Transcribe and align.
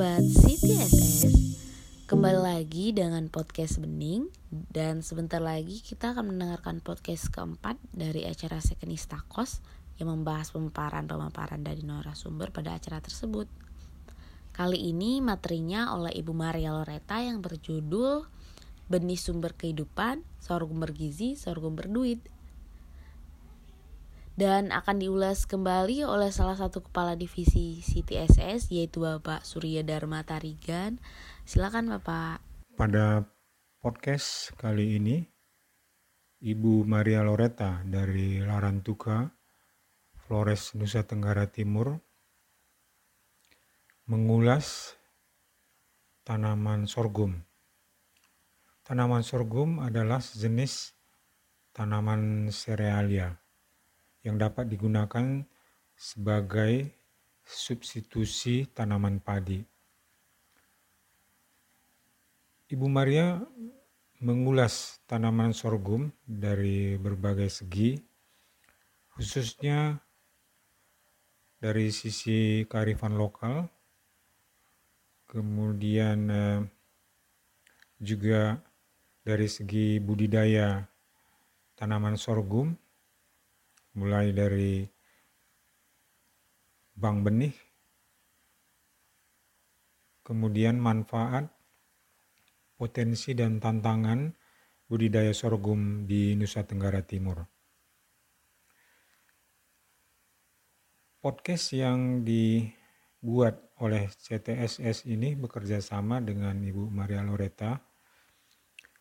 Sobat 0.00 0.24
CTSS 0.24 1.28
Kembali 2.08 2.40
lagi 2.40 2.88
dengan 2.88 3.28
podcast 3.28 3.84
Bening. 3.84 4.32
Dan 4.48 5.04
sebentar 5.04 5.44
lagi 5.44 5.84
kita 5.84 6.16
akan 6.16 6.32
mendengarkan 6.32 6.80
podcast 6.80 7.28
keempat 7.28 7.76
dari 7.92 8.24
acara 8.24 8.64
Sekenista 8.64 9.20
Kos 9.28 9.60
Yang 10.00 10.16
membahas 10.16 10.56
pemaparan-pemaparan 10.56 11.60
dari 11.60 11.84
narasumber 11.84 12.48
pada 12.48 12.80
acara 12.80 13.04
tersebut. 13.04 13.44
Kali 14.56 14.88
ini 14.88 15.20
materinya 15.20 15.92
oleh 15.92 16.16
Ibu 16.16 16.32
Maria 16.32 16.72
Loreta 16.72 17.20
yang 17.20 17.44
berjudul 17.44 18.24
Benih 18.88 19.20
Sumber 19.20 19.52
Kehidupan, 19.52 20.24
Sorghum 20.40 20.80
Bergizi, 20.80 21.36
Sorghum 21.36 21.76
Berduit 21.76 22.24
dan 24.40 24.72
akan 24.72 25.04
diulas 25.04 25.44
kembali 25.44 26.08
oleh 26.08 26.32
salah 26.32 26.56
satu 26.56 26.80
kepala 26.80 27.12
divisi 27.12 27.84
CTSS 27.84 28.72
yaitu 28.72 29.04
Bapak 29.04 29.44
Surya 29.44 29.84
Dharma 29.84 30.24
Tarigan. 30.24 30.96
Silakan 31.44 31.92
Bapak. 31.92 32.40
Pada 32.72 33.28
podcast 33.84 34.56
kali 34.56 34.96
ini 34.96 35.20
Ibu 36.40 36.88
Maria 36.88 37.20
Loreta 37.20 37.84
dari 37.84 38.40
Larantuka, 38.40 39.28
Flores 40.24 40.72
Nusa 40.72 41.04
Tenggara 41.04 41.44
Timur 41.44 42.00
mengulas 44.08 44.96
tanaman 46.24 46.88
sorghum. 46.88 47.44
Tanaman 48.88 49.20
sorghum 49.20 49.84
adalah 49.84 50.24
sejenis 50.24 50.96
tanaman 51.76 52.48
serealia 52.48 53.36
yang 54.20 54.36
dapat 54.36 54.68
digunakan 54.68 55.44
sebagai 55.96 56.88
substitusi 57.44 58.68
tanaman 58.70 59.20
padi. 59.20 59.60
Ibu 62.70 62.86
Maria 62.86 63.42
mengulas 64.22 65.02
tanaman 65.08 65.50
sorghum 65.50 66.12
dari 66.22 66.94
berbagai 67.00 67.50
segi, 67.50 67.98
khususnya 69.16 69.98
dari 71.58 71.90
sisi 71.90 72.64
kearifan 72.70 73.18
lokal, 73.18 73.66
kemudian 75.26 76.18
eh, 76.30 76.60
juga 78.00 78.56
dari 79.20 79.50
segi 79.50 80.00
budidaya 80.00 80.86
tanaman 81.76 82.16
sorghum 82.16 82.72
mulai 83.98 84.30
dari 84.30 84.86
bank 86.94 87.18
benih, 87.26 87.54
kemudian 90.22 90.78
manfaat, 90.78 91.48
potensi 92.76 93.34
dan 93.34 93.58
tantangan 93.58 94.30
budidaya 94.90 95.30
sorghum 95.30 96.06
di 96.06 96.34
Nusa 96.34 96.66
Tenggara 96.66 97.02
Timur. 97.02 97.46
Podcast 101.20 101.76
yang 101.76 102.24
dibuat 102.24 103.76
oleh 103.84 104.08
CTSS 104.08 105.04
ini 105.08 105.36
bekerja 105.36 105.80
sama 105.84 106.20
dengan 106.24 106.56
Ibu 106.56 106.88
Maria 106.88 107.20
Loreta 107.20 107.76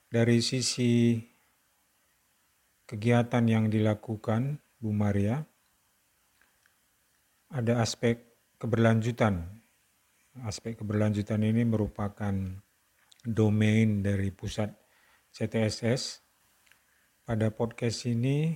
dari 0.10 0.44
sisi 0.44 1.16
kegiatan 2.90 3.46
yang 3.48 3.72
dilakukan 3.72 4.58
Bu 4.80 4.96
Maria, 4.96 5.44
ada 7.52 7.84
aspek 7.84 8.24
keberlanjutan. 8.56 9.44
Aspek 10.48 10.80
keberlanjutan 10.80 11.44
ini 11.44 11.68
merupakan 11.68 12.32
domain 13.28 14.00
dari 14.00 14.32
pusat 14.32 14.72
CTSS. 15.36 16.24
Pada 17.28 17.52
podcast 17.52 18.08
ini, 18.08 18.56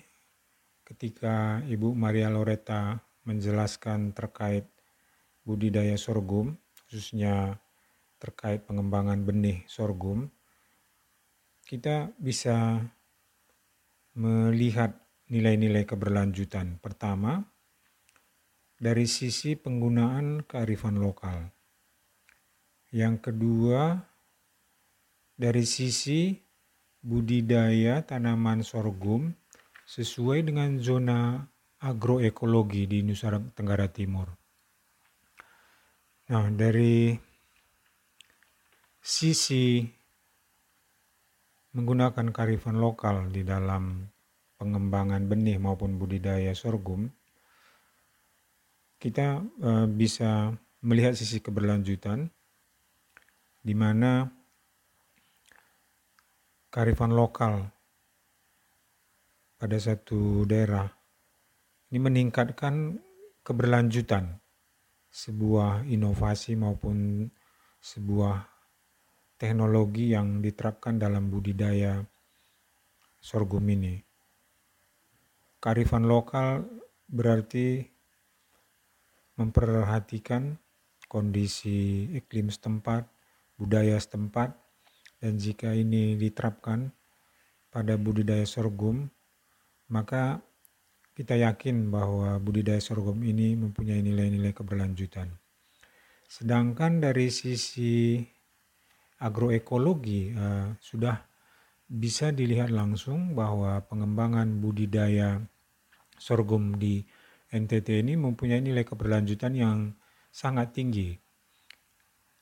ketika 0.88 1.60
Ibu 1.68 1.92
Maria 1.92 2.32
Loreta 2.32 3.04
menjelaskan 3.28 4.16
terkait 4.16 4.64
budidaya 5.44 6.00
sorghum, 6.00 6.56
khususnya 6.88 7.60
terkait 8.16 8.64
pengembangan 8.64 9.28
benih 9.28 9.68
sorghum, 9.68 10.32
kita 11.68 12.16
bisa 12.16 12.80
melihat 14.16 15.03
nilai-nilai 15.32 15.88
keberlanjutan. 15.88 16.82
Pertama, 16.84 17.40
dari 18.76 19.08
sisi 19.08 19.56
penggunaan 19.56 20.44
kearifan 20.44 21.00
lokal. 21.00 21.48
Yang 22.92 23.32
kedua, 23.32 23.96
dari 25.40 25.64
sisi 25.64 26.36
budidaya 27.04 28.04
tanaman 28.04 28.64
sorghum 28.64 29.34
sesuai 29.84 30.48
dengan 30.48 30.80
zona 30.80 31.44
agroekologi 31.84 32.88
di 32.88 33.04
Nusa 33.04 33.36
Tenggara 33.52 33.92
Timur. 33.92 34.32
Nah, 36.32 36.48
dari 36.56 37.12
sisi 39.04 39.84
menggunakan 41.76 42.32
kearifan 42.32 42.80
lokal 42.80 43.28
di 43.28 43.44
dalam 43.44 44.13
pengembangan 44.60 45.26
benih 45.26 45.58
maupun 45.58 45.96
budidaya 45.96 46.52
sorghum, 46.54 47.10
kita 49.00 49.44
uh, 49.64 49.88
bisa 49.88 50.52
melihat 50.84 51.16
sisi 51.16 51.40
keberlanjutan 51.40 52.28
di 53.64 53.72
mana 53.72 54.28
kearifan 56.68 57.16
lokal 57.16 57.72
pada 59.56 59.80
satu 59.80 60.44
daerah 60.44 60.92
ini 61.88 62.00
meningkatkan 62.04 63.00
keberlanjutan 63.48 64.44
sebuah 65.08 65.88
inovasi 65.88 66.60
maupun 66.60 67.24
sebuah 67.80 68.44
teknologi 69.40 70.12
yang 70.12 70.44
diterapkan 70.44 71.00
dalam 71.00 71.32
budidaya 71.32 72.04
sorghum 73.24 73.64
ini. 73.72 74.03
Kearifan 75.64 76.12
lokal 76.12 76.68
berarti 77.08 77.88
memperhatikan 79.40 80.60
kondisi 81.08 82.12
iklim 82.12 82.52
setempat, 82.52 83.08
budaya 83.56 83.96
setempat, 83.96 84.52
dan 85.24 85.40
jika 85.40 85.72
ini 85.72 86.20
diterapkan 86.20 86.92
pada 87.72 87.96
budidaya 87.96 88.44
sorghum, 88.44 89.08
maka 89.88 90.44
kita 91.16 91.40
yakin 91.40 91.88
bahwa 91.88 92.44
budidaya 92.44 92.84
sorghum 92.84 93.24
ini 93.24 93.56
mempunyai 93.56 94.04
nilai-nilai 94.04 94.52
keberlanjutan. 94.52 95.32
Sedangkan 96.28 97.00
dari 97.00 97.32
sisi 97.32 98.20
agroekologi 99.24 100.36
uh, 100.36 100.76
sudah 100.76 101.24
bisa 101.88 102.36
dilihat 102.36 102.68
langsung 102.68 103.32
bahwa 103.32 103.80
pengembangan 103.88 104.60
budidaya 104.60 105.40
sorghum 106.24 106.80
di 106.80 107.04
NTT 107.52 108.00
ini 108.00 108.16
mempunyai 108.16 108.64
nilai 108.64 108.88
keberlanjutan 108.88 109.52
yang 109.52 109.92
sangat 110.32 110.72
tinggi. 110.72 111.12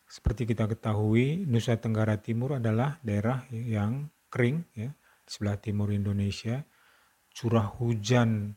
Seperti 0.06 0.46
kita 0.46 0.70
ketahui, 0.70 1.50
Nusa 1.50 1.82
Tenggara 1.82 2.22
Timur 2.22 2.62
adalah 2.62 3.02
daerah 3.02 3.42
yang 3.50 4.06
kering 4.30 4.62
ya, 4.78 4.92
di 4.94 5.30
sebelah 5.32 5.58
timur 5.58 5.90
Indonesia. 5.90 6.62
Curah 7.32 7.80
hujan 7.80 8.54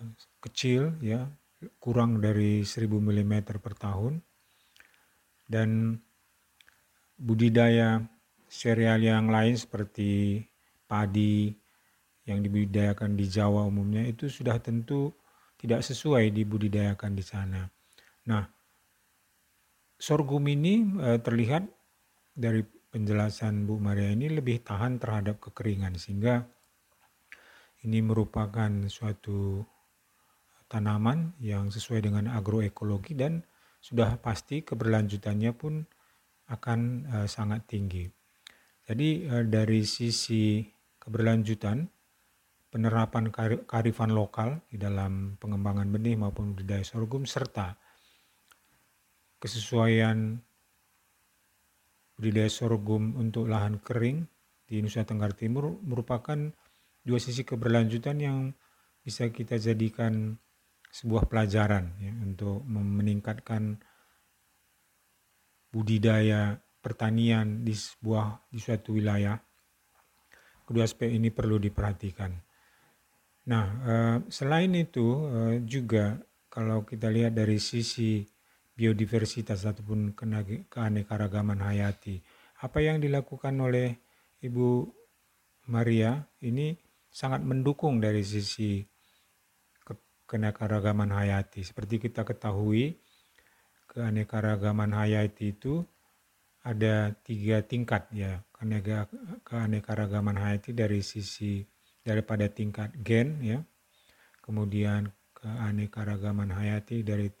eh, 0.00 0.12
kecil 0.40 0.98
ya, 1.04 1.28
kurang 1.76 2.18
dari 2.18 2.64
1000 2.64 2.88
mm 2.88 3.34
per 3.44 3.74
tahun. 3.76 4.18
Dan 5.44 6.00
budidaya 7.20 8.00
sereal 8.48 9.04
yang 9.04 9.28
lain 9.28 9.60
seperti 9.60 10.40
padi, 10.88 11.52
yang 12.24 12.40
dibudidayakan 12.40 13.16
di 13.16 13.28
Jawa 13.28 13.68
umumnya 13.68 14.04
itu 14.04 14.32
sudah 14.32 14.56
tentu 14.60 15.12
tidak 15.60 15.84
sesuai 15.84 16.32
dibudidayakan 16.32 17.12
di 17.16 17.24
sana. 17.24 17.64
Nah, 18.28 18.44
sorghum 20.00 20.44
ini 20.48 20.84
e, 21.00 21.20
terlihat 21.20 21.64
dari 22.36 22.64
penjelasan 22.64 23.68
Bu 23.68 23.80
Maria 23.80 24.12
ini 24.12 24.32
lebih 24.32 24.64
tahan 24.64 25.00
terhadap 25.00 25.40
kekeringan 25.40 25.96
sehingga 25.96 26.44
ini 27.84 28.00
merupakan 28.00 28.88
suatu 28.88 29.60
tanaman 30.68 31.36
yang 31.44 31.68
sesuai 31.68 32.00
dengan 32.00 32.32
agroekologi 32.32 33.12
dan 33.12 33.44
sudah 33.84 34.16
pasti 34.16 34.64
keberlanjutannya 34.64 35.52
pun 35.52 35.84
akan 36.48 36.80
e, 37.04 37.16
sangat 37.28 37.68
tinggi. 37.68 38.08
Jadi 38.84 39.28
e, 39.28 39.34
dari 39.44 39.84
sisi 39.84 40.64
keberlanjutan 41.00 41.93
penerapan 42.74 43.30
kearifan 43.30 44.10
lokal 44.10 44.58
di 44.66 44.82
dalam 44.82 45.38
pengembangan 45.38 45.86
benih 45.94 46.18
maupun 46.18 46.58
budidaya 46.58 46.82
sorghum 46.82 47.22
serta 47.22 47.78
kesesuaian 49.38 50.42
budidaya 52.18 52.50
sorghum 52.50 53.14
untuk 53.14 53.46
lahan 53.46 53.78
kering 53.78 54.26
di 54.66 54.82
Nusa 54.82 55.06
Tenggara 55.06 55.38
Timur 55.38 55.78
merupakan 55.86 56.50
dua 57.06 57.18
sisi 57.22 57.46
keberlanjutan 57.46 58.18
yang 58.18 58.50
bisa 59.06 59.30
kita 59.30 59.54
jadikan 59.54 60.34
sebuah 60.90 61.30
pelajaran 61.30 61.94
ya, 62.02 62.10
untuk 62.26 62.66
meningkatkan 62.66 63.78
budidaya 65.70 66.58
pertanian 66.82 67.62
di 67.62 67.74
sebuah 67.76 68.50
di 68.50 68.58
suatu 68.58 68.98
wilayah. 68.98 69.38
Kedua 70.64 70.82
aspek 70.88 71.12
ini 71.12 71.28
perlu 71.28 71.60
diperhatikan. 71.60 72.43
Nah, 73.44 73.66
eh, 73.84 74.16
selain 74.32 74.72
itu 74.72 75.28
eh, 75.28 75.56
juga 75.68 76.16
kalau 76.48 76.86
kita 76.88 77.12
lihat 77.12 77.36
dari 77.36 77.60
sisi 77.60 78.24
biodiversitas 78.74 79.68
ataupun 79.68 80.16
keanekaragaman 80.70 81.60
hayati, 81.62 82.18
apa 82.64 82.78
yang 82.82 82.98
dilakukan 82.98 83.54
oleh 83.60 83.94
Ibu 84.42 84.88
Maria 85.70 86.24
ini 86.42 86.74
sangat 87.08 87.44
mendukung 87.46 88.02
dari 88.02 88.26
sisi 88.26 88.82
keanekaragaman 90.26 91.14
hayati. 91.14 91.62
Seperti 91.62 92.02
kita 92.02 92.26
ketahui, 92.26 92.98
keanekaragaman 93.92 94.90
hayati 94.90 95.54
itu 95.54 95.86
ada 96.64 97.12
tiga 97.20 97.60
tingkat 97.60 98.08
ya 98.10 98.40
keanekaragaman 99.44 100.40
hayati 100.40 100.72
dari 100.72 101.04
sisi 101.04 101.60
daripada 102.04 102.46
tingkat 102.52 102.92
gen 103.00 103.40
ya 103.40 103.64
kemudian 104.44 105.08
keanekaragaman 105.32 106.52
hayati 106.52 107.00
dari 107.00 107.32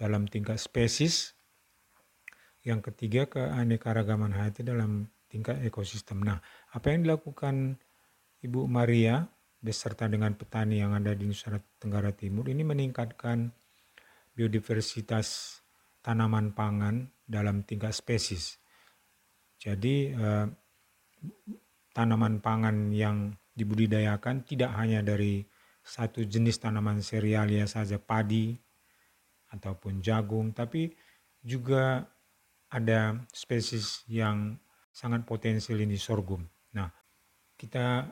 dalam 0.00 0.24
tingkat 0.24 0.56
spesies 0.56 1.36
yang 2.64 2.80
ketiga 2.80 3.28
keanekaragaman 3.28 4.32
hayati 4.32 4.64
dalam 4.64 5.10
tingkat 5.26 5.60
ekosistem. 5.64 6.22
Nah, 6.22 6.38
apa 6.72 6.92
yang 6.92 7.08
dilakukan 7.08 7.80
Ibu 8.42 8.68
Maria 8.68 9.24
beserta 9.62 10.10
dengan 10.10 10.34
petani 10.34 10.82
yang 10.82 10.92
ada 10.92 11.14
di 11.14 11.24
Nusa 11.24 11.54
Tenggara 11.78 12.10
Timur 12.10 12.50
ini 12.50 12.66
meningkatkan 12.66 13.50
biodiversitas 14.34 15.58
tanaman 16.02 16.50
pangan 16.52 17.08
dalam 17.22 17.62
tingkat 17.62 17.94
spesies. 17.94 18.58
Jadi 19.56 20.10
eh, 20.10 20.46
tanaman 21.94 22.42
pangan 22.42 22.90
yang 22.90 23.30
dibudidayakan 23.52 24.44
tidak 24.48 24.72
hanya 24.76 25.04
dari 25.04 25.44
satu 25.82 26.22
jenis 26.22 26.62
tanaman 26.62 27.02
serialia 27.02 27.66
saja 27.66 27.98
padi 27.98 28.54
ataupun 29.52 30.00
jagung, 30.00 30.54
tapi 30.54 30.94
juga 31.42 32.06
ada 32.72 33.20
spesies 33.34 34.06
yang 34.08 34.56
sangat 34.88 35.28
potensial 35.28 35.76
ini 35.82 35.98
sorghum. 36.00 36.46
Nah, 36.72 36.88
kita 37.58 38.08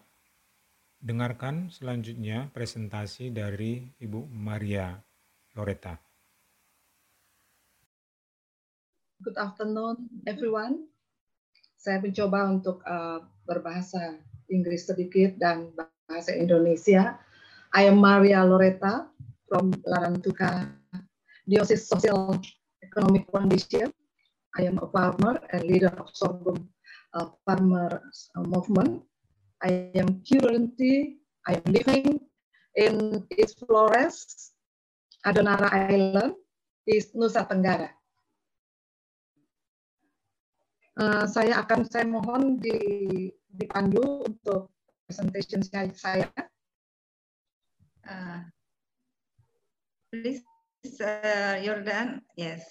dengarkan 1.01 1.73
selanjutnya 1.73 2.53
presentasi 2.53 3.33
dari 3.33 3.89
Ibu 3.97 4.29
Maria 4.29 5.01
Loretta. 5.57 5.97
Good 9.21 9.37
afternoon, 9.37 10.25
everyone. 10.29 10.89
Saya 11.81 12.01
mencoba 12.05 12.45
untuk 12.53 12.85
uh, 12.85 13.25
berbahasa 13.49 14.21
Inggris 14.51 14.91
sedikit 14.91 15.39
dan 15.39 15.71
bahasa 15.79 16.35
Indonesia. 16.35 17.17
I 17.71 17.87
am 17.87 18.03
Maria 18.03 18.43
Loretta 18.43 19.07
from 19.47 19.71
Larantuka 19.87 20.75
Diocese 21.47 21.87
Social 21.87 22.35
Economic 22.83 23.31
Foundation. 23.31 23.89
I 24.59 24.67
am 24.67 24.83
a 24.83 24.91
farmer 24.91 25.39
and 25.55 25.63
leader 25.63 25.95
of 25.95 26.11
sorghum 26.11 26.67
uh, 27.15 27.31
farmer 27.47 28.03
uh, 28.35 28.43
movement. 28.43 29.07
I 29.63 29.95
am 29.95 30.23
currently 30.27 31.23
I 31.47 31.57
am 31.57 31.67
living 31.73 32.21
in 32.77 33.25
East 33.33 33.65
Flores, 33.65 34.53
Adonara 35.25 35.73
Island, 35.73 36.37
East 36.85 37.17
Nusa 37.17 37.49
Tenggara. 37.49 37.89
Uh, 41.01 41.25
saya 41.25 41.65
akan 41.65 41.89
saya 41.89 42.05
mohon 42.05 42.61
di, 42.61 42.77
dipandu 43.61 44.25
untuk 44.25 44.73
presentation 45.05 45.61
saya. 45.93 46.33
Uh, 48.01 48.41
please, 50.09 50.43
uh, 51.05 51.61
Jordan. 51.61 52.25
Yes. 52.35 52.65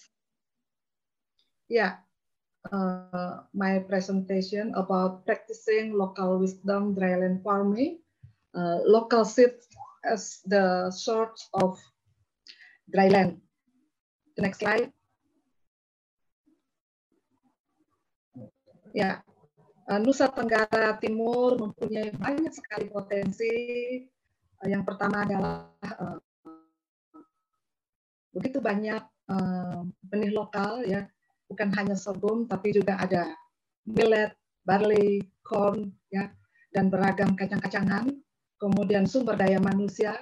Yeah, 1.69 2.01
uh, 2.73 3.45
my 3.53 3.85
presentation 3.85 4.73
about 4.73 5.21
practicing 5.29 5.93
local 5.93 6.41
wisdom 6.41 6.97
dryland 6.97 7.45
farming, 7.45 8.01
uh, 8.57 8.81
local 8.89 9.21
seeds 9.21 9.69
as 10.01 10.41
the 10.49 10.89
source 10.89 11.45
of 11.53 11.77
dryland. 12.89 13.37
The 14.33 14.41
next 14.41 14.65
slide. 14.65 14.89
Uh, 18.97 19.21
Nusa 19.97 20.29
Tenggara 20.29 20.93
Timur 21.01 21.57
mempunyai 21.57 22.13
banyak 22.13 22.53
sekali 22.53 22.85
potensi. 22.93 23.49
Uh, 24.61 24.69
yang 24.69 24.85
pertama 24.85 25.25
adalah 25.25 25.65
uh, 25.81 26.19
begitu 28.29 28.61
banyak 28.61 29.01
benih 30.09 30.33
lokal 30.33 30.81
ya 30.89 31.05
bukan 31.45 31.69
hanya 31.77 31.93
sorghum 31.93 32.49
tapi 32.49 32.73
juga 32.73 32.97
ada 32.97 33.29
millet, 33.85 34.33
barley, 34.65 35.21
corn 35.45 35.89
ya 36.13 36.29
dan 36.73 36.93
beragam 36.93 37.33
kacang-kacangan. 37.33 38.09
Kemudian 38.59 39.07
sumber 39.07 39.39
daya 39.39 39.57
manusia, 39.57 40.13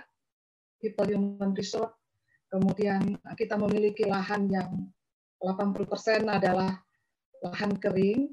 people 0.80 1.08
human 1.08 1.52
resource. 1.58 1.92
Kemudian 2.48 3.20
kita 3.36 3.60
memiliki 3.60 4.08
lahan 4.08 4.48
yang 4.48 4.88
80% 5.44 6.32
adalah 6.32 6.80
lahan 7.44 7.76
kering. 7.76 8.32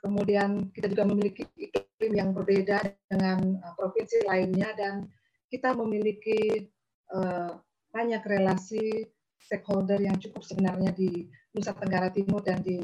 Kemudian 0.00 0.72
kita 0.72 0.88
juga 0.88 1.04
memiliki 1.04 1.44
iklim 1.60 2.12
yang 2.16 2.32
berbeda 2.32 2.80
dengan 3.12 3.60
uh, 3.60 3.74
provinsi 3.76 4.24
lainnya 4.24 4.72
dan 4.72 5.04
kita 5.52 5.76
memiliki 5.76 6.72
uh, 7.12 7.60
banyak 7.92 8.24
relasi 8.24 9.12
stakeholder 9.36 10.00
yang 10.00 10.16
cukup 10.16 10.40
sebenarnya 10.40 10.96
di 10.96 11.28
Nusa 11.52 11.76
Tenggara 11.76 12.08
Timur 12.08 12.40
dan 12.40 12.64
di 12.64 12.80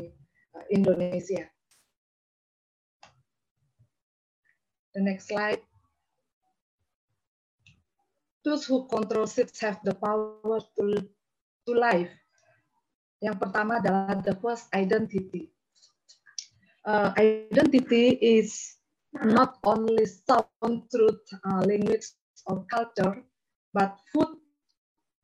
uh, 0.53 0.65
Indonesia. 0.69 1.49
The 4.93 5.01
next 5.01 5.33
slide. 5.33 5.65
Those 8.45 8.69
who 8.69 8.85
control 8.87 9.27
seeds 9.27 9.59
have 9.65 9.81
the 9.83 9.97
power 9.97 10.61
to, 10.79 10.85
to 11.67 11.73
life. 11.73 12.13
Yang 13.25 13.37
pertama 13.41 13.81
adalah 13.81 14.21
the 14.21 14.37
first 14.39 14.69
identity. 14.77 15.56
Uh, 16.87 17.11
identity 17.19 18.15
is 18.23 18.79
not 19.25 19.59
only 19.65 20.07
sound 20.07 20.87
through 20.91 21.11
uh, 21.45 21.61
language 21.67 22.07
or 22.47 22.65
culture, 22.71 23.25
but 23.75 23.99
food 24.13 24.39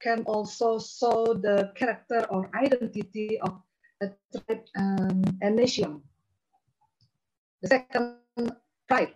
can 0.03 0.25
also 0.27 0.79
show 0.81 1.35
the 1.35 1.71
character 1.77 2.27
or 2.31 2.51
identity 2.59 3.39
of 3.41 3.63
a 4.03 4.11
tribe 4.35 4.65
um, 4.77 5.23
and 5.41 5.55
nation. 5.57 6.03
The 7.63 7.69
second, 7.69 8.19
pride. 8.89 9.15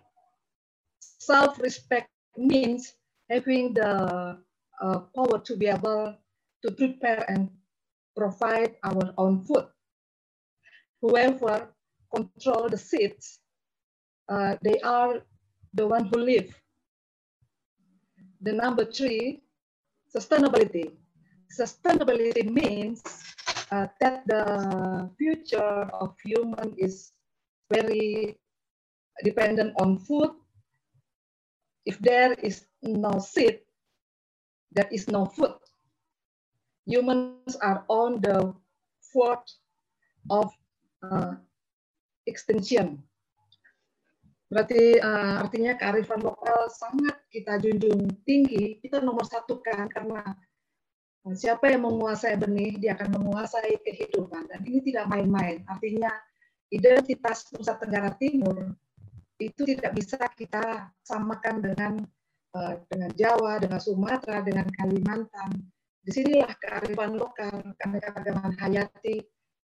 Self-respect 1.01 2.09
means 2.37 2.95
having 3.29 3.73
the 3.73 4.39
uh, 4.81 4.99
power 5.13 5.39
to 5.43 5.55
be 5.57 5.67
able 5.67 6.15
to 6.63 6.71
prepare 6.71 7.25
and 7.27 7.49
provide 8.15 8.75
our 8.83 9.13
own 9.17 9.43
food. 9.43 9.67
Whoever 11.01 11.76
control 12.13 12.69
the 12.69 12.77
seeds, 12.77 13.39
uh, 14.29 14.55
they 14.61 14.79
are 14.81 15.21
the 15.73 15.87
one 15.87 16.05
who 16.05 16.19
live. 16.19 16.53
The 18.41 18.53
number 18.53 18.85
three, 18.85 19.41
sustainability. 20.13 20.91
Sustainability 21.51 22.45
means 22.49 23.01
uh, 23.71 23.87
that 23.99 24.27
the 24.27 25.09
future 25.17 25.89
of 25.93 26.15
human 26.23 26.75
is 26.77 27.11
very 27.71 28.37
dependent 29.23 29.73
on 29.79 29.97
food. 29.97 30.31
If 31.85 31.99
there 31.99 32.33
is 32.33 32.67
no 32.83 33.19
seed, 33.19 33.59
there 34.71 34.89
is 34.91 35.07
no 35.07 35.25
food. 35.25 35.55
Humans 36.85 37.55
are 37.61 37.83
on 37.87 38.21
the 38.21 38.53
fourth 39.01 39.47
of 40.29 40.51
uh, 41.03 41.35
extinction. 42.27 42.99
Berarti 44.47 44.99
uh, 44.99 45.43
artinya 45.43 45.75
kearifan 45.75 46.23
lokal 46.23 46.71
sangat 46.71 47.19
kita 47.31 47.59
junjung 47.59 48.07
tinggi, 48.23 48.79
kita 48.79 49.03
nomor 49.03 49.27
satu 49.27 49.59
kan 49.59 49.91
karena 49.91 50.23
Nah, 51.27 51.35
siapa 51.35 51.67
yang 51.67 51.83
menguasai 51.83 52.39
benih, 52.39 52.79
dia 52.79 52.95
akan 52.95 53.19
menguasai 53.19 53.75
kehidupan. 53.83 54.47
Dan 54.47 54.63
ini 54.63 54.79
tidak 54.79 55.11
main-main. 55.11 55.59
Artinya 55.67 56.07
identitas 56.71 57.51
Nusa 57.51 57.75
Tenggara 57.75 58.15
Timur 58.15 58.71
itu 59.35 59.67
tidak 59.67 59.91
bisa 59.91 60.15
kita 60.39 60.87
samakan 61.03 61.59
dengan 61.59 61.93
uh, 62.55 62.79
dengan 62.87 63.11
Jawa, 63.11 63.59
dengan 63.59 63.75
Sumatera, 63.83 64.39
dengan 64.39 64.71
Kalimantan. 64.71 65.67
Di 65.99 66.15
sinilah 66.15 66.55
kearifan 66.63 67.19
lokal, 67.19 67.75
keanekaragaman 67.75 68.55
hayati 68.63 69.19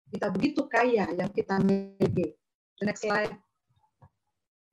kita 0.10 0.34
begitu 0.34 0.66
kaya 0.66 1.14
yang 1.14 1.30
kita 1.30 1.62
miliki. 1.62 2.41
Next 2.82 3.06
slide. 3.06 3.38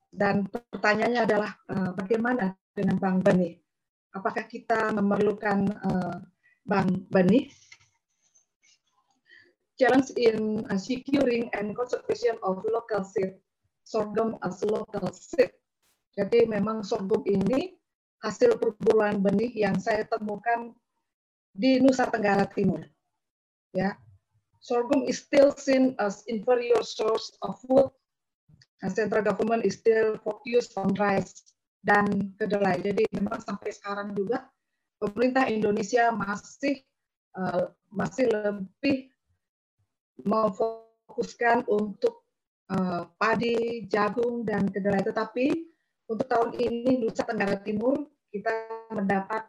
Dan 0.08 0.48
pertanyaannya 0.48 1.22
adalah 1.28 1.52
uh, 1.68 1.92
bagaimana 1.92 2.56
dengan 2.72 2.96
Bank 2.96 3.28
Benih? 3.28 3.60
Apakah 4.16 4.48
kita 4.48 4.88
memerlukan 4.96 5.68
uh, 5.84 6.16
Bank 6.64 7.12
Benih? 7.12 7.52
Challenge 9.76 10.10
in 10.16 10.64
uh, 10.72 10.80
securing 10.80 11.52
and 11.54 11.76
conservation 11.76 12.40
of 12.40 12.64
local 12.66 13.04
seed, 13.04 13.36
sorghum 13.84 14.40
as 14.40 14.64
local 14.64 15.12
seed. 15.12 15.52
Jadi 16.16 16.48
memang 16.48 16.82
sorghum 16.82 17.22
ini 17.28 17.78
hasil 18.24 18.58
perburuan 18.58 19.22
benih 19.22 19.54
yang 19.54 19.78
saya 19.78 20.02
temukan 20.10 20.74
di 21.54 21.78
Nusa 21.78 22.10
Tenggara 22.10 22.42
Timur. 22.50 22.82
Ya, 23.70 23.94
sorghum 24.58 25.06
is 25.06 25.22
still 25.22 25.54
seen 25.54 25.94
as 26.02 26.26
inferior 26.26 26.82
source 26.82 27.30
of 27.46 27.54
food 27.62 27.94
and 28.82 28.90
central 28.94 29.22
government 29.22 29.66
is 29.66 29.78
still 29.78 30.18
focused 30.22 30.74
on 30.78 30.94
rice 30.98 31.54
dan 31.82 32.34
kedelai. 32.38 32.78
Jadi 32.82 33.06
memang 33.14 33.42
sampai 33.42 33.70
sekarang 33.74 34.14
juga 34.14 34.46
pemerintah 34.98 35.46
Indonesia 35.46 36.10
masih 36.14 36.82
uh, 37.38 37.70
masih 37.90 38.30
lebih 38.30 39.10
memfokuskan 40.22 41.64
untuk 41.70 42.26
uh, 42.74 43.06
padi, 43.16 43.86
jagung 43.86 44.42
dan 44.42 44.66
kedelai. 44.70 45.02
Tetapi 45.02 45.46
untuk 46.08 46.26
tahun 46.26 46.56
ini 46.58 47.04
Nusa 47.04 47.22
Tenggara 47.22 47.60
Timur 47.62 48.08
kita 48.28 48.50
mendapat 48.92 49.46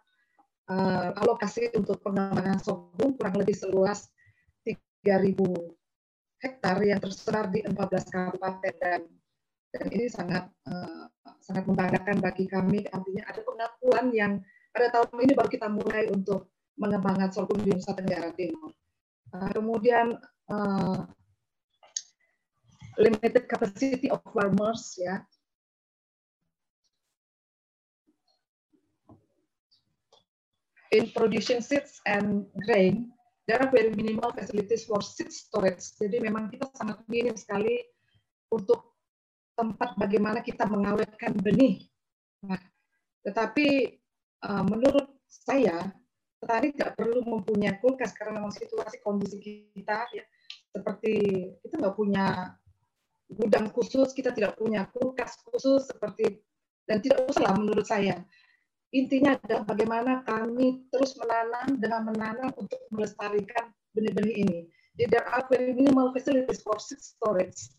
uh, 0.70 1.16
alokasi 1.20 1.74
untuk 1.76 2.00
pengembangan 2.06 2.62
sorghum 2.62 3.18
kurang 3.18 3.36
lebih 3.42 3.58
seluas 3.58 4.12
3.000 4.64 5.79
hektar 6.40 6.78
yang 6.84 7.00
tersebar 7.04 7.52
di 7.52 7.64
14 7.64 7.76
kabupaten 8.10 8.74
dan 8.80 9.02
dan 9.70 9.86
ini 9.94 10.10
sangat 10.10 10.50
uh, 10.66 11.06
sangat 11.46 11.70
membanggakan 11.70 12.18
bagi 12.24 12.50
kami 12.50 12.90
artinya 12.90 13.24
ada 13.30 13.42
pengakuan 13.46 14.06
yang 14.10 14.34
pada 14.74 14.88
tahun 14.94 15.30
ini 15.30 15.34
baru 15.38 15.50
kita 15.50 15.68
mulai 15.70 16.10
untuk 16.10 16.50
mengembangkan 16.80 17.30
sorghum 17.30 17.60
di 17.62 17.76
Nusa 17.76 17.92
Tenggara 17.92 18.32
Timur. 18.34 18.72
Uh, 19.30 19.50
kemudian 19.52 20.18
uh, 20.50 21.06
limited 22.98 23.46
capacity 23.46 24.08
of 24.10 24.24
farmers 24.32 24.96
ya. 24.98 25.22
In 30.90 31.14
producing 31.14 31.62
seeds 31.62 32.02
and 32.10 32.50
grain, 32.66 33.14
there 33.50 33.58
are 33.58 33.74
very 33.74 33.90
minimal 33.98 34.30
facilities 34.30 34.86
for 34.86 35.02
seed 35.02 35.34
storage. 35.34 35.98
Jadi 35.98 36.22
memang 36.22 36.54
kita 36.54 36.70
sangat 36.78 37.02
minim 37.10 37.34
sekali 37.34 37.82
untuk 38.54 38.94
tempat 39.58 39.98
bagaimana 39.98 40.46
kita 40.46 40.70
mengawetkan 40.70 41.34
benih. 41.42 41.90
Nah, 42.46 42.62
tetapi 43.26 43.98
uh, 44.46 44.62
menurut 44.70 45.18
saya 45.26 45.90
petani 46.38 46.78
tidak 46.78 46.94
perlu 46.94 47.26
mempunyai 47.26 47.82
kulkas 47.82 48.14
karena 48.14 48.38
memang 48.38 48.54
situasi 48.54 49.02
kondisi 49.02 49.42
kita 49.74 50.08
ya 50.14 50.24
seperti 50.70 51.14
kita 51.66 51.82
nggak 51.82 51.98
punya 51.98 52.54
gudang 53.30 53.74
khusus, 53.74 54.14
kita 54.14 54.30
tidak 54.30 54.58
punya 54.62 54.86
kulkas 54.94 55.42
khusus 55.42 55.90
seperti 55.90 56.42
dan 56.86 57.02
tidak 57.02 57.26
usah 57.30 57.50
menurut 57.58 57.86
saya. 57.86 58.22
Intinya 58.90 59.38
adalah 59.38 59.64
bagaimana 59.70 60.26
kami 60.26 60.90
terus 60.90 61.14
menanam 61.22 61.78
dengan 61.78 62.10
menanam 62.10 62.50
untuk 62.58 62.82
melestarikan 62.90 63.70
benih-benih 63.94 64.36
ini. 64.42 64.60
There 64.98 65.24
are 65.24 65.46
very 65.48 65.72
minimal 65.78 66.12
facilities 66.12 66.66
for 66.66 66.76
seed 66.82 67.00
storage 67.00 67.72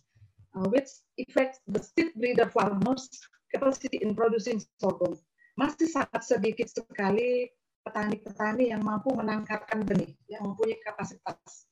uh, 0.54 0.66
which 0.70 0.88
affects 1.18 1.60
the 1.66 1.82
seed 1.82 2.14
breeder 2.14 2.48
farmers 2.48 3.10
capacity 3.50 3.98
in 4.00 4.14
producing 4.14 4.62
sorghum. 4.78 5.18
Masih 5.58 5.90
sangat 5.90 6.22
sedikit 6.22 6.70
sekali 6.70 7.50
petani-petani 7.82 8.70
yang 8.70 8.86
mampu 8.86 9.10
menangkarkan 9.10 9.82
benih, 9.82 10.14
yang 10.30 10.46
mempunyai 10.46 10.78
kapasitas. 10.86 11.66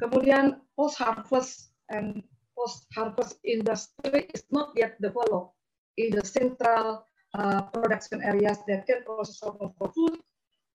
Kemudian 0.00 0.64
post-harvest 0.74 1.76
and 1.92 2.24
post-harvest 2.56 3.36
industry 3.44 4.26
is 4.32 4.48
not 4.48 4.72
yet 4.72 4.96
developed 4.98 5.52
in 6.00 6.16
the 6.16 6.24
central 6.24 7.04
uh, 7.36 7.68
production 7.72 8.20
areas 8.22 8.60
that 8.68 8.84
can 8.88 9.04
process 9.04 9.40
for 9.42 9.88
food, 9.92 10.20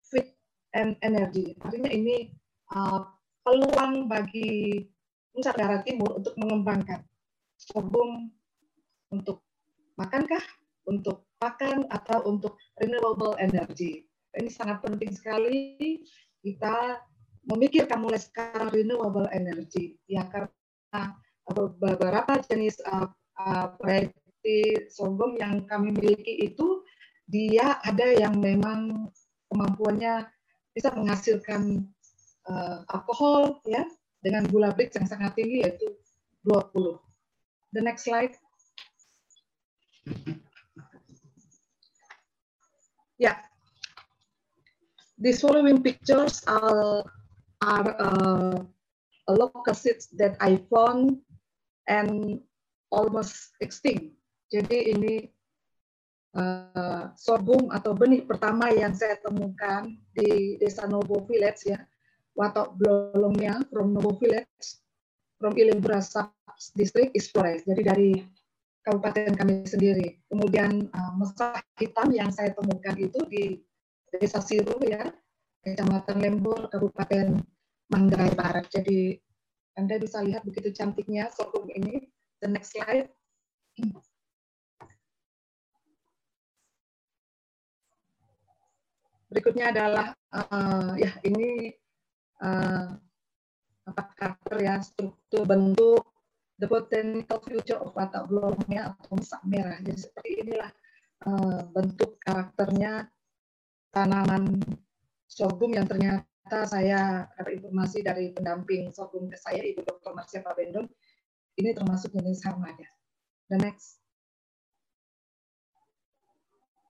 feed, 0.05 0.33
and 0.73 0.97
energy. 1.01 1.57
Artinya 1.61 1.91
ini 1.91 2.33
uh, 2.73 3.05
peluang 3.45 4.09
bagi 4.09 4.81
Nusa 5.33 5.53
Tenggara 5.53 5.85
Timur 5.85 6.17
untuk 6.17 6.33
mengembangkan 6.37 7.05
sorghum 7.57 8.29
untuk 9.09 9.41
makankah, 9.97 10.43
untuk 10.85 11.25
pakan, 11.41 11.85
atau 11.89 12.25
untuk 12.27 12.57
renewable 12.77 13.33
energy. 13.41 14.05
Ini 14.37 14.49
sangat 14.51 14.85
penting 14.85 15.13
sekali 15.15 16.01
kita 16.45 17.01
memikirkan 17.49 18.03
mulai 18.03 18.21
sekarang 18.21 18.69
renewable 18.69 19.25
energy. 19.33 19.97
Ya, 20.05 20.27
karena 20.29 21.17
beberapa 21.47 22.37
jenis 22.45 22.77
uh, 22.85 23.09
uh, 23.39 23.73
variety 24.47 24.87
sorghum 24.89 25.35
yang 25.35 25.67
kami 25.67 25.91
miliki 25.91 26.47
itu 26.47 26.83
dia 27.27 27.79
ada 27.83 28.07
yang 28.15 28.39
memang 28.39 29.11
kemampuannya 29.51 30.27
bisa 30.71 30.95
menghasilkan 30.95 31.83
uh, 32.47 32.87
alkohol 32.87 33.59
ya 33.67 33.83
dengan 34.23 34.47
gula 34.47 34.71
Brix 34.71 34.95
yang 34.95 35.07
sangat 35.07 35.35
tinggi 35.35 35.67
yaitu 35.67 35.87
20. 36.47 36.95
The 37.75 37.83
next 37.83 38.07
slide. 38.07 38.39
Yeah. 43.19 43.43
These 45.19 45.41
following 45.43 45.83
pictures 45.83 46.45
are, 46.47 47.03
are 47.59 47.89
uh, 47.99 48.55
local 49.27 49.73
seeds 49.73 50.07
that 50.15 50.37
I 50.39 50.61
found 50.71 51.19
and 51.89 52.39
almost 52.93 53.51
extinct. 53.59 54.16
Jadi 54.47 54.77
ini 54.95 55.15
uh, 56.39 57.11
sorghum 57.19 57.67
atau 57.71 57.91
benih 57.91 58.23
pertama 58.23 58.71
yang 58.71 58.95
saya 58.95 59.19
temukan 59.19 59.91
di 60.15 60.55
Desa 60.61 60.87
Novo 60.87 61.23
Village 61.27 61.67
ya, 61.67 61.79
Watok 62.37 62.79
Blolongnya 62.79 63.59
from 63.67 63.91
Novo 63.91 64.15
Village 64.15 64.79
from 65.37 65.53
Ilimbra 65.59 65.99
District 66.73 67.11
is 67.13 67.29
Flores. 67.29 67.67
Jadi 67.67 67.81
dari 67.83 68.11
kabupaten 68.87 69.35
kami 69.35 69.67
sendiri. 69.67 70.23
Kemudian 70.31 70.87
uh, 70.95 71.11
mesah 71.19 71.59
hitam 71.75 72.07
yang 72.15 72.31
saya 72.31 72.55
temukan 72.55 72.95
itu 72.95 73.19
di 73.27 73.59
Desa 74.15 74.39
Siru 74.39 74.79
ya, 74.87 75.11
Kecamatan 75.59 76.23
Lembur, 76.23 76.71
Kabupaten 76.71 77.43
Manggarai 77.91 78.31
Barat. 78.31 78.65
Jadi 78.71 79.19
Anda 79.75 79.99
bisa 79.99 80.23
lihat 80.23 80.47
begitu 80.47 80.71
cantiknya 80.71 81.27
sorghum 81.35 81.67
ini. 81.67 82.07
The 82.39 82.47
next 82.47 82.71
slide. 82.71 83.11
Berikutnya 89.27 89.75
adalah 89.75 90.15
uh, 90.31 90.95
ya 90.95 91.11
ini 91.27 91.71
uh, 92.39 92.95
apa 93.87 94.03
karakter 94.15 94.55
ya 94.59 94.75
struktur 94.83 95.47
bentuk 95.47 96.03
the 96.59 96.67
botanical 96.67 97.39
future 97.43 97.79
of 97.79 97.95
watak 97.95 98.27
blongnya 98.27 98.91
atau 98.91 99.15
mesak 99.15 99.39
merah 99.47 99.79
jadi 99.79 99.95
seperti 99.95 100.43
inilah 100.43 100.71
uh, 101.23 101.63
bentuk 101.71 102.19
karakternya 102.19 103.07
tanaman 103.95 104.59
sorghum 105.31 105.71
yang 105.75 105.87
ternyata 105.87 106.67
saya 106.67 107.31
dapat 107.39 107.63
informasi 107.63 108.03
dari 108.03 108.35
pendamping 108.35 108.91
sorghum 108.91 109.31
ke 109.31 109.39
saya 109.39 109.63
Ibu 109.63 109.87
Dr. 109.87 110.11
Marcia 110.11 110.43
Pabendon 110.43 110.87
ini 111.57 111.73
termasuk 111.73 112.13
jenis 112.13 112.45
harmanya. 112.45 112.85
The 113.49 113.57
next. 113.57 113.97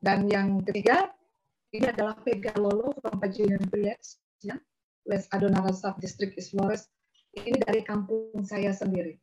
Dan 0.04 0.28
yang 0.28 0.62
ketiga 0.68 1.10
ini 1.76 1.86
adalah 1.88 2.16
Pegalolo 2.24 2.96
from 3.04 3.20
Pajunian 3.20 3.64
Village 3.68 4.16
ya 4.40 4.56
West 5.08 5.32
Adonara 5.32 5.72
Sub 5.72 5.96
District 6.04 6.36
is 6.36 6.52
Flores. 6.52 6.88
Ini 7.36 7.64
dari 7.64 7.82
kampung 7.84 8.44
saya 8.44 8.76
sendiri. 8.76 9.16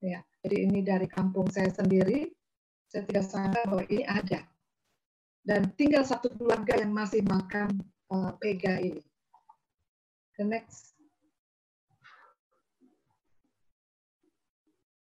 Ya, 0.00 0.22
jadi 0.46 0.56
ini 0.70 0.80
dari 0.80 1.10
kampung 1.10 1.50
saya 1.50 1.68
sendiri. 1.68 2.30
Saya 2.90 3.06
tidak 3.06 3.26
sangka 3.26 3.62
bahwa 3.66 3.84
ini 3.90 4.06
ada. 4.06 4.46
Dan 5.42 5.70
tinggal 5.74 6.06
satu 6.06 6.30
keluarga 6.34 6.78
yang 6.78 6.94
masih 6.94 7.22
makan 7.26 7.82
uh, 8.14 8.34
pega 8.38 8.78
ini. 8.78 9.02
The 10.38 10.44
next. 10.46 10.94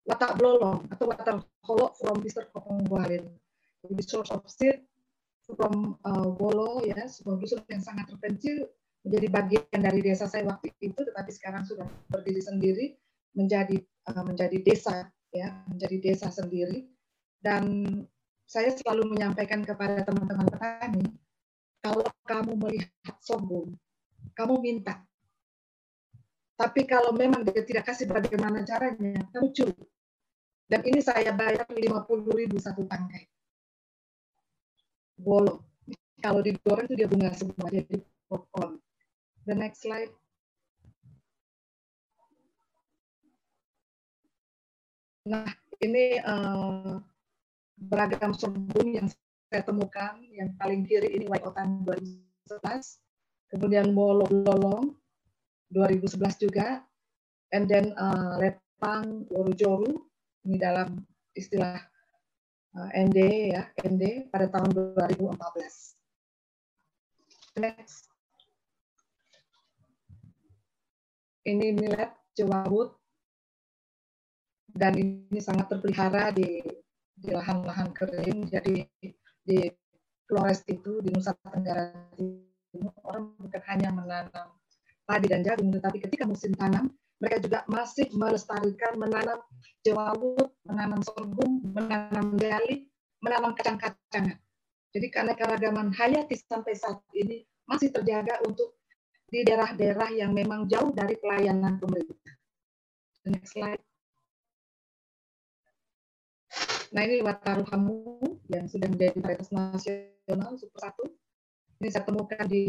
Watak 0.05 0.37
belolong 0.37 0.85
atau 0.93 1.05
watak 1.09 1.41
holok 1.65 1.97
from 1.97 2.21
Mr. 2.21 2.45
Kopong 2.53 2.85
Walin. 2.91 3.25
The 3.85 4.05
source 4.05 4.29
of 4.29 4.45
seed 4.49 4.85
from 5.53 5.93
uh, 6.01 6.27
Wolo 6.41 6.81
ya, 6.81 7.05
sebuah 7.05 7.37
dusun 7.37 7.61
yang 7.69 7.83
sangat 7.85 8.09
terpencil 8.09 8.65
menjadi 9.05 9.27
bagian 9.29 9.79
dari 9.85 10.01
desa 10.01 10.25
saya 10.25 10.49
waktu 10.49 10.73
itu, 10.81 10.97
tetapi 10.97 11.29
sekarang 11.29 11.61
sudah 11.61 11.85
berdiri 12.09 12.41
sendiri 12.41 12.85
menjadi 13.37 13.77
uh, 14.09 14.23
menjadi 14.25 14.57
desa 14.65 15.05
ya, 15.29 15.53
menjadi 15.69 15.97
desa 16.01 16.33
sendiri. 16.33 16.89
Dan 17.37 17.85
saya 18.49 18.73
selalu 18.73 19.13
menyampaikan 19.13 19.61
kepada 19.61 20.01
teman-teman 20.01 20.49
petani, 20.49 21.05
kalau 21.85 22.01
kamu 22.25 22.57
melihat 22.57 23.13
sorghum, 23.21 23.77
kamu 24.33 24.57
minta. 24.57 25.05
Tapi 26.57 26.87
kalau 26.89 27.13
memang 27.13 27.45
dia 27.45 27.61
tidak 27.61 27.85
kasih 27.93 28.09
bagaimana 28.09 28.65
caranya, 28.65 29.21
kamu 29.29 29.53
curi. 29.53 29.85
Dan 30.65 30.81
ini 30.81 30.97
saya 31.03 31.29
bayar 31.29 31.69
50 31.69 31.85
ribu 32.33 32.57
satu 32.57 32.89
tangkai. 32.89 33.34
Bolo. 35.15 35.63
Kalau 36.19 36.41
digoreng 36.41 36.89
itu 36.89 36.95
dia 36.97 37.07
bunga 37.07 37.31
semua, 37.35 37.67
jadi 37.69 38.01
popcorn. 38.27 38.81
The 39.45 39.53
next 39.53 39.85
slide. 39.85 40.09
Nah, 45.25 45.49
ini 45.81 46.21
uh, 46.21 47.01
beragam 47.77 48.33
sorghum 48.33 48.87
yang 48.89 49.07
saya 49.49 49.61
temukan. 49.65 50.17
Yang 50.33 50.49
paling 50.57 50.81
kiri 50.85 51.09
ini 51.13 51.25
White 51.29 51.45
Otan 51.45 51.85
2011. 51.85 53.01
Kemudian 53.53 53.93
Bolo 53.93 54.25
Lolong 54.29 54.93
2011 55.73 56.45
juga. 56.45 56.81
And 57.53 57.69
then 57.69 57.93
uh, 57.95 58.41
Lepang 58.41 59.29
Worujoru 59.29 59.93
ini 60.45 60.57
dalam 60.57 61.05
istilah 61.37 61.81
ND 62.75 63.17
ya, 63.55 63.71
ND 63.87 64.27
pada 64.27 64.51
tahun 64.51 64.75
2014. 64.75 65.95
Next. 67.55 68.11
Ini 71.45 71.71
millet 71.71 72.11
jewawut 72.35 72.99
dan 74.75 74.97
ini 74.99 75.39
sangat 75.39 75.71
terpelihara 75.71 76.35
di 76.35 76.59
di 77.15 77.29
lahan-lahan 77.31 77.95
kering. 77.95 78.51
Jadi 78.51 78.83
di 79.45 79.71
Flores 80.27 80.65
itu 80.67 80.99
di 80.99 81.13
Nusa 81.15 81.31
Tenggara 81.37 81.95
Timur 82.17 82.91
orang 83.07 83.31
bukan 83.39 83.61
hanya 83.71 83.93
menanam 83.93 84.51
padi 85.05 85.31
dan 85.31 85.45
jagung, 85.45 85.71
tetapi 85.71 86.01
ketika 86.01 86.27
musim 86.27 86.51
tanam 86.57 86.91
mereka 87.21 87.37
juga 87.39 87.59
masih 87.71 88.09
melestarikan 88.11 88.99
menanam 88.99 89.39
jewawut, 89.85 90.51
menanam 90.65 91.01
sorghum, 91.05 91.61
menanam 91.61 92.35
gali, 92.35 92.89
menanam 93.21 93.53
kacang-kacangan. 93.53 94.37
Jadi 94.95 95.07
keanekaragaman 95.11 95.93
hayati 95.93 96.35
sampai 96.39 96.73
saat 96.73 97.03
ini 97.13 97.45
masih 97.67 97.91
terjaga 97.91 98.41
untuk 98.45 98.79
di 99.29 99.43
daerah-daerah 99.43 100.09
yang 100.15 100.31
memang 100.31 100.69
jauh 100.69 100.93
dari 100.93 101.17
pelayanan 101.19 101.77
pemerintah. 101.81 102.33
Next 103.25 103.57
slide. 103.57 103.81
Nah 106.93 107.01
ini 107.03 107.19
Wataru 107.25 107.65
Hamu 107.73 108.21
yang 108.47 108.69
sudah 108.69 108.87
menjadi 108.87 109.17
varietas 109.19 109.51
nasional 109.51 110.55
super 110.55 110.79
satu. 110.79 111.03
Ini 111.81 111.91
saya 111.91 112.07
temukan 112.07 112.45
di 112.47 112.63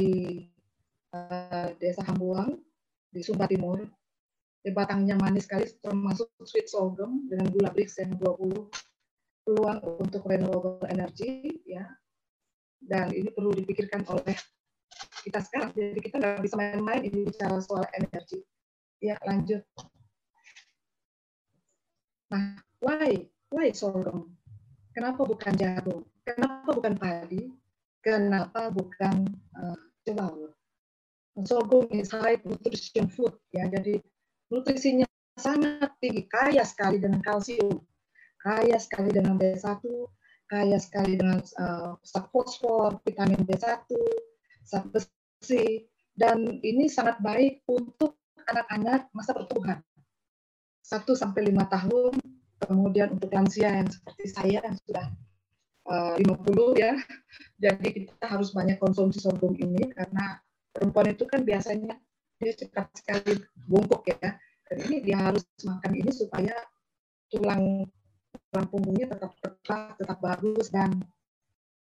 uh, 1.15 1.71
Desa 1.79 2.03
Hambuang 2.09 2.59
di 3.13 3.21
Sumba 3.23 3.47
Timur 3.47 3.87
batangnya 4.75 5.15
manis 5.19 5.47
sekali 5.47 5.67
termasuk 5.83 6.31
sweet 6.43 6.67
sorghum 6.67 7.27
dengan 7.31 7.51
gula 7.55 7.71
brix 7.71 7.99
yang 8.03 8.15
20 8.19 8.71
peluang 9.47 9.79
untuk 10.03 10.27
renewable 10.27 10.83
energy 10.91 11.63
ya. 11.63 11.87
Dan 12.83 13.15
ini 13.15 13.31
perlu 13.31 13.55
dipikirkan 13.55 14.03
oleh 14.11 14.35
kita 15.23 15.43
sekarang. 15.43 15.71
Jadi 15.75 15.99
kita 16.03 16.19
nggak 16.19 16.43
bisa 16.43 16.55
main-main 16.59 17.03
ini 17.03 17.27
bicara 17.27 17.59
soal 17.63 17.87
energi. 17.95 18.43
Ya 18.99 19.15
lanjut. 19.23 19.63
Nah 22.31 22.59
why? 22.83 23.27
Why 23.55 23.71
sorghum? 23.71 24.35
Kenapa 24.91 25.23
bukan 25.23 25.55
jagung? 25.55 26.03
Kenapa 26.27 26.75
bukan 26.75 26.95
padi? 26.99 27.53
Kenapa 28.03 28.71
bukan 28.71 29.31
uh, 29.55 29.79
sorghum 31.45 31.85
is 31.93 32.09
high 32.15 32.39
nutrition 32.47 33.11
food 33.11 33.35
ya. 33.53 33.69
Jadi 33.69 34.01
nutrisinya 34.53 35.07
sangat 35.37 35.93
tinggi, 36.01 36.25
kaya 36.31 36.65
sekali 36.65 37.03
dengan 37.03 37.21
kalsium, 37.21 37.83
kaya 38.41 38.79
sekali 38.81 39.13
dengan 39.13 39.37
B1, 39.37 39.83
kaya 40.49 40.79
sekali 40.79 41.19
dengan 41.19 41.43
uh, 41.59 41.99
fosfor, 42.31 43.03
vitamin 43.05 43.43
B1, 43.45 43.85
zat 44.65 44.85
besi, 44.91 45.87
dan 46.17 46.63
ini 46.65 46.89
sangat 46.89 47.21
baik 47.21 47.67
untuk 47.69 48.17
anak-anak 48.47 49.11
masa 49.13 49.35
pertumbuhan. 49.37 49.83
1 50.87 51.03
sampai 51.19 51.51
5 51.51 51.67
tahun, 51.67 52.13
kemudian 52.63 53.19
untuk 53.19 53.29
lansia 53.35 53.75
yang 53.83 53.91
seperti 53.91 54.25
saya 54.31 54.59
yang 54.63 54.79
sudah 54.87 55.07
uh, 55.91 56.15
50 56.15 56.79
ya. 56.79 56.95
Jadi 57.59 58.07
kita 58.07 58.27
harus 58.31 58.55
banyak 58.55 58.79
konsumsi 58.79 59.19
sorghum 59.19 59.59
ini 59.59 59.91
karena 59.91 60.39
perempuan 60.71 61.11
itu 61.11 61.27
kan 61.27 61.43
biasanya 61.43 61.99
dia 62.41 62.53
cepat 62.53 62.87
sekali 62.97 63.41
bungkuk 63.67 64.05
ya. 64.09 64.37
Dan 64.67 64.77
ini 64.91 64.97
dia 65.07 65.19
harus 65.31 65.47
makan 65.63 65.93
ini 65.95 66.11
supaya 66.11 66.55
tulang 67.31 67.87
tulang 68.51 68.67
punggungnya 68.71 69.15
tetap 69.15 69.33
tegak, 69.41 69.95
tetap 69.99 70.19
bagus 70.19 70.67
dan 70.75 70.91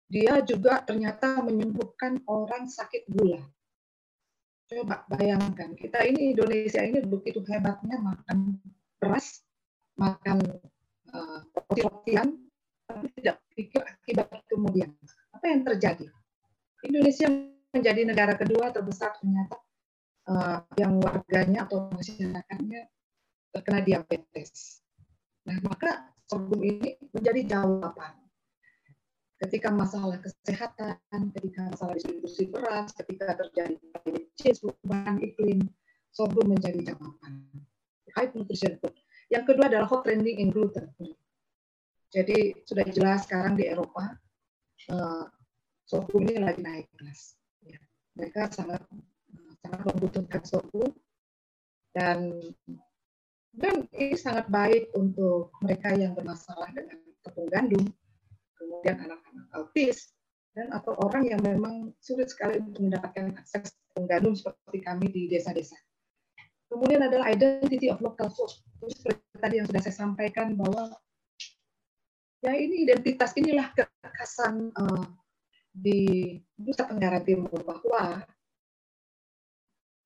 dia 0.09 0.40
juga 0.40 0.81
ternyata 0.85 1.44
menyembuhkan 1.44 2.20
orang 2.24 2.68
sakit 2.68 3.09
gula. 3.12 3.44
Coba 4.68 5.05
bayangkan, 5.09 5.72
kita 5.77 6.05
ini 6.05 6.37
Indonesia 6.37 6.81
ini 6.85 7.01
begitu 7.05 7.40
hebatnya 7.44 8.01
makan 8.01 8.61
beras, 9.01 9.40
makan 9.96 10.44
uh, 11.12 11.40
roti-rotian, 11.57 12.37
tapi 12.85 13.07
tidak 13.16 13.40
pikir 13.57 13.81
akibat 13.81 14.29
kemudian. 14.48 14.92
Apa 15.33 15.44
yang 15.48 15.64
terjadi? 15.64 16.09
Indonesia 16.85 17.29
menjadi 17.72 18.01
negara 18.05 18.33
kedua 18.37 18.72
terbesar 18.72 19.16
ternyata 19.20 19.57
uh, 20.29 20.61
yang 20.77 21.01
warganya 21.01 21.64
atau 21.64 21.88
masyarakatnya 21.91 22.87
terkena 23.51 23.81
diabetes. 23.83 24.85
Nah, 25.49 25.57
maka 25.64 26.12
sorghum 26.29 26.61
ini 26.61 27.01
menjadi 27.17 27.57
jawaban. 27.57 28.14
Ketika 29.38 29.71
masalah 29.71 30.19
kesehatan, 30.19 31.31
ketika 31.31 31.71
masalah 31.71 31.95
distribusi 31.95 32.51
beras, 32.51 32.91
ketika 32.93 33.38
terjadi 33.38 33.79
perubahan 34.35 35.17
iklim, 35.23 35.62
sorghum 36.11 36.53
menjadi 36.53 36.93
jawaban. 36.93 37.47
High 38.19 38.35
nutrition 38.35 38.77
food. 38.83 38.99
Yang 39.31 39.55
kedua 39.55 39.71
adalah 39.71 39.87
hot 39.87 40.03
trending 40.03 40.43
in 40.43 40.51
gluten. 40.51 40.91
Jadi 42.09 42.67
sudah 42.67 42.88
jelas 42.88 43.29
sekarang 43.29 43.55
di 43.55 43.69
Eropa, 43.69 44.17
uh, 44.91 45.25
sorghum 45.87 46.25
ini 46.27 46.41
lagi 46.43 46.64
naik 46.64 46.88
kelas. 46.99 47.37
Ya. 47.62 47.79
Mereka 48.19 48.51
sangat 48.51 48.83
sangat 49.64 49.81
membutuhkan 49.90 50.42
suku 50.47 50.85
dan 51.97 52.35
dan 53.59 53.90
ini 53.97 54.14
sangat 54.14 54.47
baik 54.53 54.92
untuk 54.94 55.51
mereka 55.64 55.90
yang 55.97 56.14
bermasalah 56.14 56.71
dengan 56.71 57.01
tepung 57.27 57.49
gandum, 57.51 57.85
kemudian 58.55 58.97
anak-anak 59.03 59.47
autis, 59.57 60.14
dan 60.55 60.71
atau 60.71 60.94
orang 61.03 61.27
yang 61.27 61.40
memang 61.42 61.90
sulit 61.99 62.31
sekali 62.31 62.62
untuk 62.62 62.87
mendapatkan 62.87 63.35
akses 63.35 63.75
tepung 63.75 64.07
gandum 64.07 64.35
seperti 64.38 64.79
kami 64.85 65.07
di 65.11 65.27
desa-desa. 65.27 65.75
Kemudian 66.68 67.03
adalah 67.03 67.33
identity 67.33 67.88
of 67.88 67.99
local 68.05 68.29
food. 68.29 68.53
Seperti 68.92 69.25
tadi 69.40 69.55
yang 69.59 69.66
sudah 69.66 69.83
saya 69.83 69.97
sampaikan 69.97 70.53
bahwa 70.55 70.92
ya 72.44 72.53
ini 72.55 72.85
identitas 72.87 73.33
inilah 73.35 73.73
kekhasan 73.75 74.71
uh, 74.77 75.09
di 75.73 76.37
Nusa 76.61 76.85
Tenggara 76.85 77.25
Timur 77.25 77.64
bahwa 77.64 78.23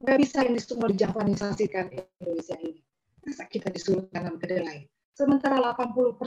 nggak 0.02 0.18
bisa 0.18 0.42
ini 0.42 0.58
semua 0.58 0.90
dijapanisasikan 0.90 1.86
Indonesia 1.94 2.58
ini. 2.58 2.82
Masa 3.22 3.46
kita 3.46 3.70
disuruh 3.70 4.10
tanam 4.10 4.36
kedelai? 4.42 4.90
Sementara 5.14 5.62
80% 5.78 6.18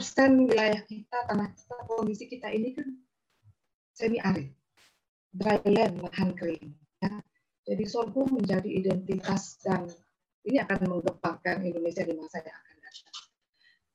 wilayah 0.48 0.80
kita, 0.88 1.18
tanah 1.28 1.52
kita, 1.52 1.76
kondisi 1.84 2.24
kita 2.24 2.48
ini 2.48 2.72
kan 2.72 2.88
semi 3.92 4.16
arid, 4.24 4.48
dry 5.36 5.60
land, 5.68 6.00
lahan 6.00 6.32
kering. 6.32 6.72
Ya. 7.04 7.20
Jadi 7.68 7.84
sorghum 7.84 8.40
menjadi 8.40 8.70
identitas 8.70 9.60
dan 9.60 9.90
ini 10.48 10.62
akan 10.62 10.86
menggerakkan 10.88 11.60
Indonesia 11.66 12.06
di 12.06 12.14
masa 12.16 12.40
yang 12.40 12.56
akan 12.56 12.76
datang. 12.80 13.16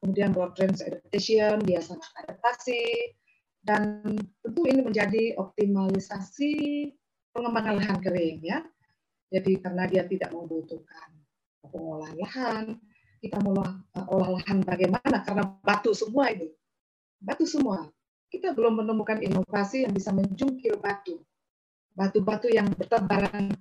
Kemudian 0.02 0.30
broad 0.36 0.54
range 0.60 0.84
adaptation, 0.86 1.58
sangat 1.64 2.12
adaptasi, 2.28 3.16
dan 3.66 4.02
tentu 4.46 4.62
ini 4.66 4.82
menjadi 4.86 5.38
optimalisasi 5.38 6.54
pengembangan 7.32 7.80
lahan 7.80 7.98
kering 8.02 8.42
ya 8.44 8.60
Jadi 9.32 9.64
karena 9.64 9.88
dia 9.88 10.04
tidak 10.04 10.36
membutuhkan 10.36 11.08
pengolahan 11.64 12.18
lahan, 12.20 12.66
kita 13.24 13.38
mau 13.40 13.56
uh, 13.64 14.06
olah 14.12 14.30
lahan 14.36 14.60
bagaimana? 14.66 15.24
Karena 15.24 15.48
batu 15.64 15.96
semua 15.96 16.34
ini, 16.34 16.52
batu 17.22 17.48
semua. 17.48 17.88
Kita 18.28 18.52
belum 18.52 18.84
menemukan 18.84 19.24
inovasi 19.24 19.88
yang 19.88 19.96
bisa 19.96 20.12
menjungkir 20.12 20.76
batu, 20.84 21.24
batu-batu 21.96 22.52
yang 22.52 22.68
bertebaran 22.76 23.56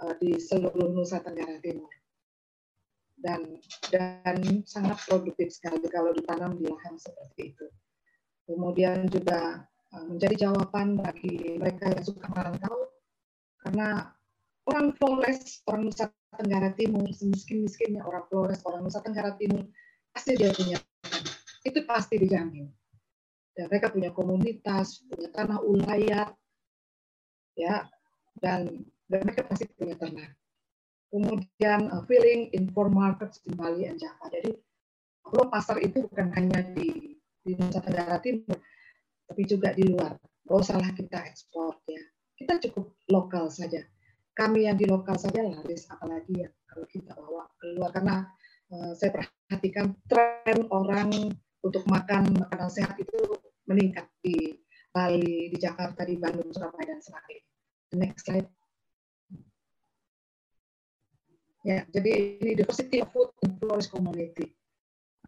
uh, 0.00 0.14
di 0.16 0.40
seluruh 0.40 0.94
Nusa 0.94 1.20
Tenggara 1.20 1.60
Timur. 1.60 1.92
Dan 3.20 3.60
dan 3.92 4.64
sangat 4.64 4.96
produktif 5.04 5.52
sekali 5.52 5.84
kalau 5.92 6.16
ditanam 6.16 6.56
di 6.56 6.64
lahan 6.64 6.96
seperti 6.96 7.52
itu. 7.52 7.66
Kemudian 8.48 9.04
juga 9.12 9.68
uh, 9.92 10.04
menjadi 10.08 10.48
jawaban 10.48 10.96
bagi 10.96 11.60
mereka 11.60 11.92
yang 11.92 12.04
suka 12.08 12.24
merantau 12.32 12.88
karena 13.60 14.16
orang 14.70 14.94
Flores, 14.94 15.60
orang 15.66 15.90
Nusa 15.90 16.06
Tenggara 16.38 16.70
Timur, 16.78 17.10
semiskin-miskinnya 17.10 18.06
orang 18.06 18.24
Flores, 18.30 18.62
orang 18.62 18.86
Nusa 18.86 19.02
Tenggara 19.02 19.34
Timur, 19.34 19.66
pasti 20.14 20.38
dia 20.38 20.54
punya 20.54 20.78
itu 21.66 21.80
pasti 21.84 22.14
dijamin. 22.16 22.70
Dan 23.52 23.66
mereka 23.66 23.90
punya 23.90 24.14
komunitas, 24.14 25.02
punya 25.10 25.28
tanah 25.34 25.58
ulayat, 25.60 26.32
ya, 27.58 27.84
dan, 28.38 28.86
dan 29.10 29.20
mereka 29.26 29.44
pasti 29.50 29.66
punya 29.74 29.98
tanah. 29.98 30.30
Kemudian 31.10 31.90
uh, 31.90 32.06
filling 32.06 32.54
inform 32.54 32.94
markets 32.94 33.42
di 33.42 33.50
Bali 33.52 33.90
dan 33.90 33.98
Java. 33.98 34.30
Jadi 34.30 34.54
kalau 35.26 35.50
pasar 35.50 35.82
itu 35.82 36.06
bukan 36.06 36.30
hanya 36.38 36.62
di, 36.72 37.18
di 37.42 37.52
Nusa 37.58 37.82
Tenggara 37.82 38.22
Timur, 38.22 38.56
tapi 39.26 39.42
juga 39.44 39.74
di 39.74 39.90
luar. 39.90 40.14
Gak 40.46 40.62
salah 40.64 40.90
kita 40.94 41.18
ekspor 41.26 41.76
ya. 41.90 42.00
Kita 42.38 42.56
cukup 42.62 42.96
lokal 43.12 43.52
saja 43.52 43.84
kami 44.40 44.64
yang 44.64 44.80
di 44.80 44.88
lokal 44.88 45.20
saja 45.20 45.44
laris 45.44 45.84
apalagi 45.92 46.32
ya 46.40 46.48
kalau 46.64 46.86
kita 46.88 47.12
bawa 47.12 47.44
keluar 47.60 47.92
karena 47.92 48.24
uh, 48.72 48.96
saya 48.96 49.12
perhatikan 49.12 49.92
tren 50.08 50.64
orang 50.72 51.36
untuk 51.60 51.84
makan 51.84 52.32
makanan 52.40 52.72
sehat 52.72 52.96
itu 52.96 53.36
meningkat 53.68 54.08
di 54.24 54.56
Bali, 54.90 55.52
di 55.52 55.58
Jakarta, 55.60 56.02
di 56.02 56.16
Bandung, 56.18 56.50
Surabaya 56.50 56.96
dan 56.96 56.98
sebagainya. 57.04 57.46
Next 57.94 58.26
slide. 58.26 58.48
Ya, 61.60 61.84
jadi 61.92 62.40
ini 62.40 62.56
diversity 62.56 63.04
of 63.04 63.12
food 63.12 63.30
in 63.44 63.54
Flores 63.60 63.86
community. 63.86 64.56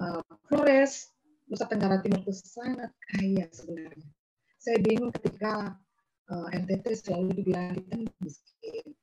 Uh, 0.01 0.25
Flores, 0.49 1.13
Nusa 1.47 1.69
Tenggara 1.69 2.01
Timur 2.01 2.25
itu 2.25 2.33
sangat 2.33 2.91
kaya 3.13 3.45
sebenarnya. 3.53 4.09
Saya 4.57 4.81
bingung 4.81 5.13
ketika 5.13 5.77
uh, 6.33 6.49
eh, 6.51 6.65
NTT 6.65 6.85
selalu 6.97 7.37
dibilang 7.37 7.77
kita 7.77 7.95
miskin 8.25 8.97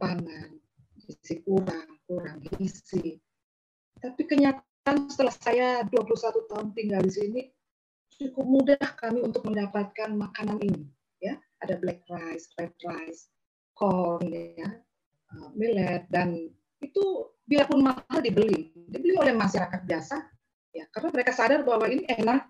pangan, 0.00 0.50
gizi 0.96 1.44
kurang, 1.44 2.00
kurang 2.08 2.40
gizi. 2.56 3.20
Tapi 4.00 4.22
kenyataan 4.24 5.08
setelah 5.12 5.34
saya 5.36 5.68
21 5.86 6.50
tahun 6.50 6.66
tinggal 6.74 7.02
di 7.04 7.12
sini, 7.12 7.42
cukup 8.16 8.46
mudah 8.46 8.88
kami 8.98 9.20
untuk 9.22 9.46
mendapatkan 9.46 10.10
makanan 10.16 10.58
ini. 10.64 10.84
Ya, 11.22 11.38
ada 11.62 11.78
black 11.78 12.02
rice, 12.10 12.50
red 12.58 12.74
rice, 12.82 13.30
corn, 13.78 14.26
ya, 14.32 14.82
uh, 15.30 15.48
millet, 15.54 16.02
dan 16.10 16.50
itu 16.82 17.30
biarpun 17.46 17.86
mahal 17.86 18.18
dibeli, 18.18 18.74
dibeli 18.90 19.14
oleh 19.14 19.30
masyarakat 19.30 19.86
biasa, 19.86 20.18
ya, 20.74 20.84
karena 20.90 21.08
mereka 21.14 21.30
sadar 21.30 21.62
bahwa 21.62 21.86
ini 21.86 22.02
enak, 22.10 22.42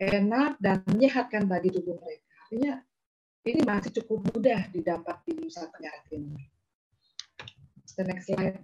enak 0.00 0.56
dan 0.64 0.80
menyehatkan 0.88 1.44
bagi 1.44 1.76
tubuh 1.76 2.00
mereka. 2.00 2.32
Artinya 2.48 2.72
ini 3.44 3.60
masih 3.60 3.92
cukup 4.00 4.24
mudah 4.32 4.72
didapat 4.72 5.20
di 5.28 5.36
Nusa 5.36 5.68
Tenggara 5.68 6.00
Timur. 6.08 6.40
The 7.94 8.02
next 8.02 8.26
slide. 8.26 8.58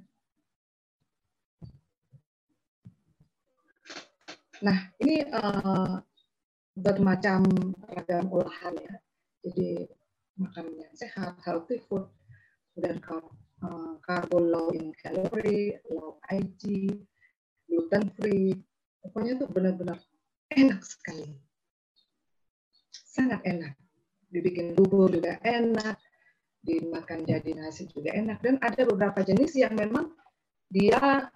Nah, 4.65 4.91
ini 4.99 5.23
uh, 5.31 6.03
bermacam 6.75 7.47
ragam 7.87 8.27
olahan 8.33 8.75
ya. 8.75 8.95
Jadi 9.47 9.87
makanan 10.35 10.75
yang 10.75 10.95
sehat, 10.97 11.39
healthy 11.47 11.79
food, 11.87 12.11
kemudian 12.75 12.99
uh, 13.63 13.95
karbo 14.03 14.41
low 14.41 14.69
in 14.75 14.91
calorie, 14.99 15.79
low 15.93 16.19
IG, 16.33 16.91
gluten 17.69 18.11
free. 18.19 18.57
Pokoknya 19.05 19.39
itu 19.39 19.47
benar-benar 19.47 20.01
enak 20.51 20.83
sekali. 20.83 21.39
Sangat 22.91 23.41
enak 23.47 23.79
dibikin 24.31 24.79
bubur 24.79 25.11
juga 25.11 25.37
enak, 25.43 25.99
dimakan 26.63 27.27
jadi 27.27 27.51
nasi 27.59 27.91
juga 27.91 28.15
enak. 28.15 28.39
Dan 28.41 28.57
ada 28.63 28.83
beberapa 28.87 29.21
jenis 29.27 29.59
yang 29.59 29.75
memang 29.75 30.15
dia 30.71 31.29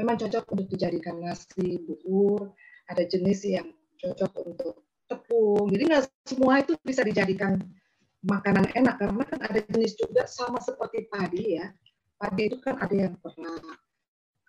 memang 0.00 0.16
cocok 0.16 0.44
untuk 0.56 0.66
dijadikan 0.72 1.20
nasi 1.20 1.80
bubur, 1.84 2.56
ada 2.88 3.04
jenis 3.04 3.44
yang 3.44 3.68
cocok 4.00 4.32
untuk 4.48 4.74
tepung. 5.10 5.68
Jadi 5.68 5.82
nggak 5.90 6.04
semua 6.24 6.64
itu 6.64 6.72
bisa 6.80 7.04
dijadikan 7.04 7.60
makanan 8.24 8.68
enak 8.76 9.00
karena 9.00 9.24
kan 9.24 9.40
ada 9.44 9.60
jenis 9.64 9.96
juga 9.96 10.24
sama 10.28 10.60
seperti 10.60 11.08
padi 11.08 11.60
ya. 11.60 11.68
Padi 12.20 12.52
itu 12.52 12.60
kan 12.60 12.76
ada 12.76 12.92
yang 12.92 13.16
perak, 13.16 13.80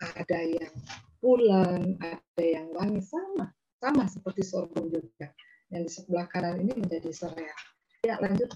ada 0.01 0.39
yang 0.43 0.73
pulen, 1.23 1.95
ada 2.03 2.43
yang 2.43 2.67
wangi 2.75 2.99
sama, 2.99 3.47
sama 3.79 4.03
seperti 4.11 4.43
sorghum 4.43 4.91
juga. 4.91 5.31
Yang 5.71 5.81
di 5.87 5.91
sebelah 5.95 6.27
kanan 6.27 6.59
ini 6.59 6.75
menjadi 6.75 7.09
sereal. 7.15 7.70
Ya, 8.01 8.17
lanjut. 8.17 8.49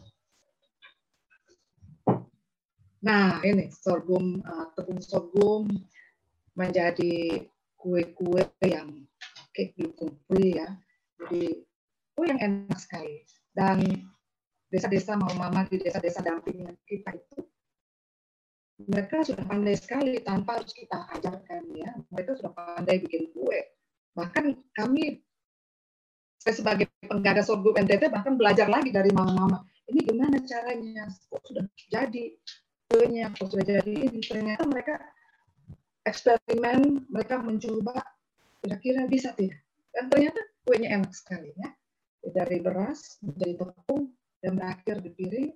Nah, 3.06 3.38
ini 3.46 3.70
sorghum, 3.70 4.42
uh, 4.42 4.74
tepung 4.74 4.98
sorghum 4.98 5.70
menjadi 6.58 7.46
kue-kue 7.78 8.42
yang 8.66 9.06
cake 9.54 9.78
free 10.26 10.58
ya. 10.58 10.74
Jadi 11.22 11.62
kue 12.18 12.26
yang 12.26 12.42
enak 12.42 12.80
sekali. 12.82 13.22
Dan 13.54 14.10
desa-desa 14.74 15.14
mau 15.14 15.30
mama 15.38 15.70
di 15.70 15.78
desa-desa 15.78 16.26
dampingan 16.26 16.74
kita 16.90 17.14
itu 17.14 17.46
mereka 18.90 19.24
sudah 19.24 19.46
pandai 19.48 19.78
sekali 19.78 20.20
tanpa 20.26 20.58
harus 20.58 20.74
kita 20.74 21.06
ajarkan 21.22 21.64
ya. 21.78 21.94
Mereka 22.10 22.42
sudah 22.42 22.52
pandai 22.58 22.98
bikin 22.98 23.30
kue. 23.30 23.62
Bahkan 24.18 24.58
kami 24.74 25.22
saya 26.46 26.62
sebagai 26.62 26.86
penggagas 27.02 27.50
sorghum 27.50 27.74
NTT 27.74 28.14
bahkan 28.14 28.38
belajar 28.38 28.70
lagi 28.70 28.94
dari 28.94 29.10
mama-mama. 29.10 29.66
Ini 29.90 30.06
gimana 30.06 30.38
caranya? 30.46 31.10
Kok 31.10 31.42
sudah 31.42 31.66
jadi 31.90 32.38
kuenya, 32.86 33.34
kok 33.34 33.50
sudah 33.50 33.66
jadi 33.66 33.94
ini. 34.06 34.22
Ternyata 34.22 34.70
mereka 34.70 35.02
eksperimen, 36.06 37.10
mereka 37.10 37.42
mencoba 37.42 37.98
kira-kira 38.62 39.10
bisa 39.10 39.34
tidak. 39.34 39.58
Dan 39.90 40.06
ternyata 40.14 40.38
kuenya 40.70 41.02
enak 41.02 41.18
sekali 41.18 41.50
ya. 41.58 41.74
Dari 42.22 42.62
beras 42.62 43.18
menjadi 43.26 43.66
tepung 43.66 44.14
dan 44.46 44.52
berakhir 44.62 45.02
di 45.02 45.10
piring 45.18 45.50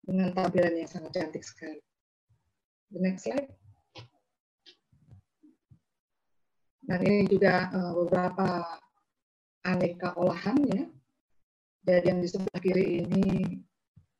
dengan 0.00 0.32
tampilan 0.32 0.80
yang 0.80 0.88
sangat 0.88 1.12
cantik 1.12 1.44
sekali. 1.44 1.84
The 2.88 3.00
next 3.04 3.28
slide. 3.28 3.52
Dan 6.88 7.00
ini 7.04 7.28
juga 7.28 7.68
uh, 7.68 7.92
beberapa 8.00 8.64
aneka 9.66 10.14
olahan 10.14 10.58
ya. 10.70 10.84
Dan 11.86 12.00
yang 12.02 12.18
di 12.22 12.28
sebelah 12.30 12.58
kiri 12.62 13.02
ini 13.02 13.26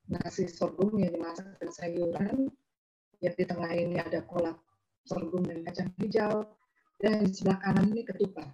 nasi 0.06 0.46
sorghum 0.50 0.98
yang 0.98 1.14
dimasak 1.14 1.46
dengan 1.58 1.70
sayuran. 1.74 2.36
Yang 3.22 3.34
di 3.38 3.44
tengah 3.46 3.72
ini 3.72 3.96
ada 4.02 4.22
kolak 4.26 4.58
sorghum 5.06 5.46
dan 5.46 5.62
kacang 5.62 5.90
hijau. 6.02 6.46
Dan 6.98 7.26
di 7.26 7.32
sebelah 7.34 7.58
kanan 7.62 7.94
ini 7.94 8.02
ketupat. 8.02 8.50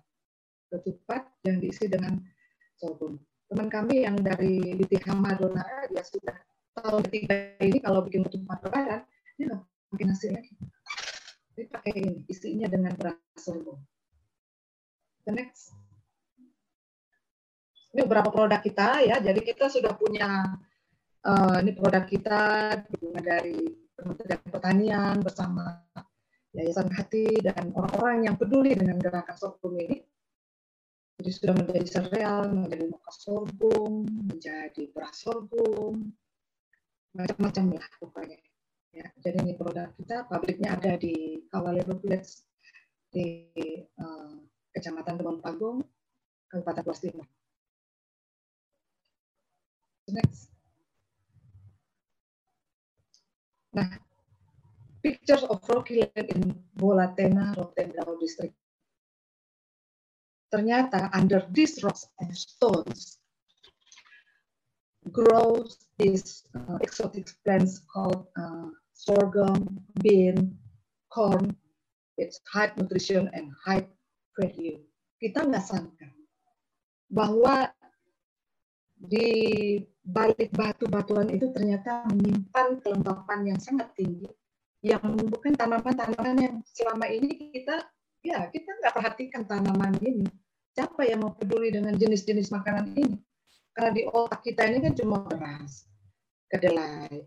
Ketupat 0.73 1.23
yang 1.49 1.61
diisi 1.61 1.89
dengan 1.89 2.21
sorghum. 2.77 3.17
Teman 3.53 3.69
kami 3.69 4.09
yang 4.09 4.17
dari 4.17 4.73
Litihama 4.81 5.37
Donara, 5.37 5.85
dia 5.93 6.01
sudah 6.01 6.33
tahun 6.73 7.05
ketiga 7.05 7.53
ini 7.61 7.85
kalau 7.85 8.01
bikin 8.01 8.25
ketupat 8.25 8.65
lebaran, 8.65 9.05
dia 9.37 9.53
nggak 9.53 9.63
pakai 9.93 10.07
nasi 10.09 10.27
lagi. 10.33 10.57
Dia 11.53 11.69
pakai 11.69 11.93
ini, 12.01 12.25
isinya 12.33 12.65
dengan 12.73 12.97
beras 12.97 13.21
sorghum. 13.37 13.77
The 15.29 15.37
next 15.37 15.77
ini 17.93 18.01
beberapa 18.09 18.33
produk 18.33 18.61
kita 18.61 19.05
ya. 19.05 19.17
Jadi 19.21 19.41
kita 19.45 19.69
sudah 19.69 19.93
punya 19.97 20.49
uh, 21.29 21.57
ini 21.61 21.73
produk 21.77 22.05
kita 22.09 22.43
dari 23.21 23.61
Kementerian 23.93 24.43
Pertanian 24.49 25.15
bersama 25.21 25.79
Yayasan 26.53 26.93
Hati 26.93 27.41
dan 27.41 27.73
orang-orang 27.73 28.29
yang 28.29 28.37
peduli 28.37 28.77
dengan 28.77 29.01
gerakan 29.01 29.37
sorghum 29.37 29.77
ini. 29.81 30.05
Jadi 31.21 31.31
sudah 31.31 31.55
menjadi 31.55 31.87
sereal, 31.87 32.51
menjadi 32.51 32.85
moka 32.89 33.13
sorghum, 33.15 34.09
menjadi 34.27 34.83
beras 34.91 35.23
sorghum, 35.23 36.11
macam-macam 37.15 37.79
lah 37.79 37.87
pokoknya. 38.01 38.41
Ya, 38.93 39.09
jadi 39.25 39.41
ini 39.41 39.57
produk 39.57 39.89
kita, 39.97 40.29
pabriknya 40.29 40.77
ada 40.77 41.01
di 41.01 41.47
Kawalero 41.49 41.97
Village 42.01 42.45
di 43.09 43.49
uh, 43.97 44.37
Kecamatan 44.73 45.21
Temon 45.21 45.41
Pagong, 45.41 45.81
Kabupaten 46.49 46.85
Puas. 46.85 47.01
Next. 50.13 50.53
Nah, 53.73 53.89
pictures 55.01 55.43
of 55.49 55.65
rocky 55.73 56.05
land 56.05 56.29
in 56.29 56.53
Bolatena, 56.77 57.57
Rotendao 57.57 58.21
district. 58.21 58.53
Ternyata 60.53 61.09
under 61.17 61.49
these 61.49 61.81
rocks 61.81 62.05
and 62.21 62.29
stones 62.37 63.17
grows 65.09 65.89
these 65.97 66.45
uh, 66.53 66.77
exotic 66.85 67.33
plants 67.41 67.81
called 67.89 68.29
uh, 68.37 68.69
sorghum, 68.93 69.81
bean, 70.05 70.53
corn. 71.09 71.57
It's 72.21 72.45
high 72.53 72.71
nutrition 72.77 73.33
and 73.33 73.49
high 73.65 73.89
value. 74.37 74.85
Kita 75.17 75.49
nggak 75.49 75.65
sangka 75.65 76.13
bahwa 77.09 77.73
di 79.01 79.81
balik 80.03 80.51
batu-batuan 80.55 81.31
itu 81.31 81.51
ternyata 81.55 82.03
menyimpan 82.11 82.83
kelembapan 82.83 83.55
yang 83.55 83.61
sangat 83.63 83.95
tinggi 83.95 84.27
yang 84.83 84.99
menumbuhkan 85.07 85.55
tanaman-tanaman 85.55 86.37
yang 86.43 86.55
selama 86.75 87.07
ini 87.07 87.55
kita 87.55 87.87
ya 88.27 88.51
kita 88.51 88.67
nggak 88.83 88.95
perhatikan 88.99 89.43
tanaman 89.47 89.95
ini. 90.03 90.27
Siapa 90.75 91.07
yang 91.07 91.23
mau 91.23 91.33
peduli 91.37 91.71
dengan 91.71 91.95
jenis-jenis 91.95 92.51
makanan 92.51 92.97
ini? 92.99 93.15
Karena 93.73 93.91
di 93.95 94.03
otak 94.09 94.43
kita 94.43 94.67
ini 94.67 94.83
kan 94.83 94.95
cuma 94.99 95.23
beras 95.23 95.87
kedelai 96.51 97.23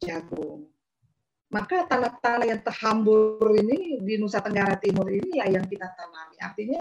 jagung. 0.00 0.70
Maka 1.48 1.88
tanah-tanah 1.88 2.46
yang 2.48 2.60
terhambur 2.60 3.40
ini 3.56 4.00
di 4.00 4.14
Nusa 4.20 4.40
Tenggara 4.40 4.76
Timur 4.80 5.08
ini 5.08 5.40
ya 5.40 5.48
yang 5.48 5.64
kita 5.64 5.92
tanami 5.96 6.36
artinya 6.40 6.80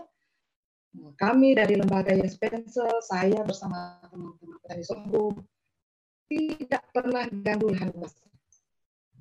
kami 1.17 1.53
dari 1.57 1.77
lembaga 1.77 2.13
Yes 2.13 2.37
Pencil, 2.37 2.89
saya 3.05 3.41
bersama 3.45 4.01
teman-teman 4.09 4.57
petani 4.61 4.83
sorghum 4.85 5.33
tidak 6.27 6.83
pernah 6.91 7.23
ganggu 7.29 7.71
lahan 7.71 7.91
basah. 7.95 8.27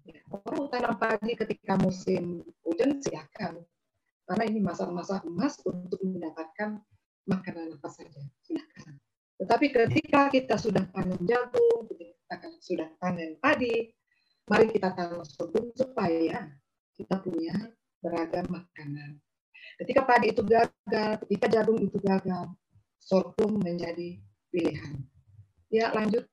Ya, 0.06 0.22
orang 0.30 0.70
tanam 0.70 0.94
padi 0.98 1.34
ketika 1.34 1.74
musim 1.78 2.46
hujan 2.62 3.02
silakan, 3.02 3.62
karena 4.26 4.44
ini 4.46 4.62
masa-masa 4.62 5.22
emas 5.26 5.58
untuk 5.66 5.98
mendapatkan 6.02 6.78
makanan 7.26 7.74
apa 7.74 7.88
saja 7.90 8.22
silakan. 8.46 9.02
Tetapi 9.36 9.66
ketika 9.68 10.30
kita 10.30 10.54
sudah 10.56 10.86
panen 10.94 11.18
jagung, 11.26 11.90
kita 11.90 12.36
sudah 12.62 12.88
panen 13.02 13.36
padi, 13.42 13.90
mari 14.46 14.70
kita 14.70 14.94
tanam 14.94 15.26
sorghum 15.26 15.74
supaya 15.74 16.54
kita 16.94 17.18
punya 17.20 17.54
beragam 17.98 18.46
makanan. 18.46 19.18
Ketika 19.76 20.08
padi 20.08 20.32
itu 20.32 20.40
gagal, 20.40 21.20
ketika 21.28 21.46
jagung 21.52 21.76
itu 21.84 22.00
gagal, 22.00 22.48
sorghum 22.96 23.60
menjadi 23.60 24.16
pilihan. 24.48 25.04
Ya, 25.68 25.92
lanjut. 25.92 26.24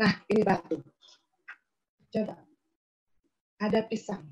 Nah, 0.00 0.12
ini 0.32 0.40
batu. 0.40 0.80
Coba. 2.08 2.40
Ada 3.60 3.84
pisang. 3.84 4.24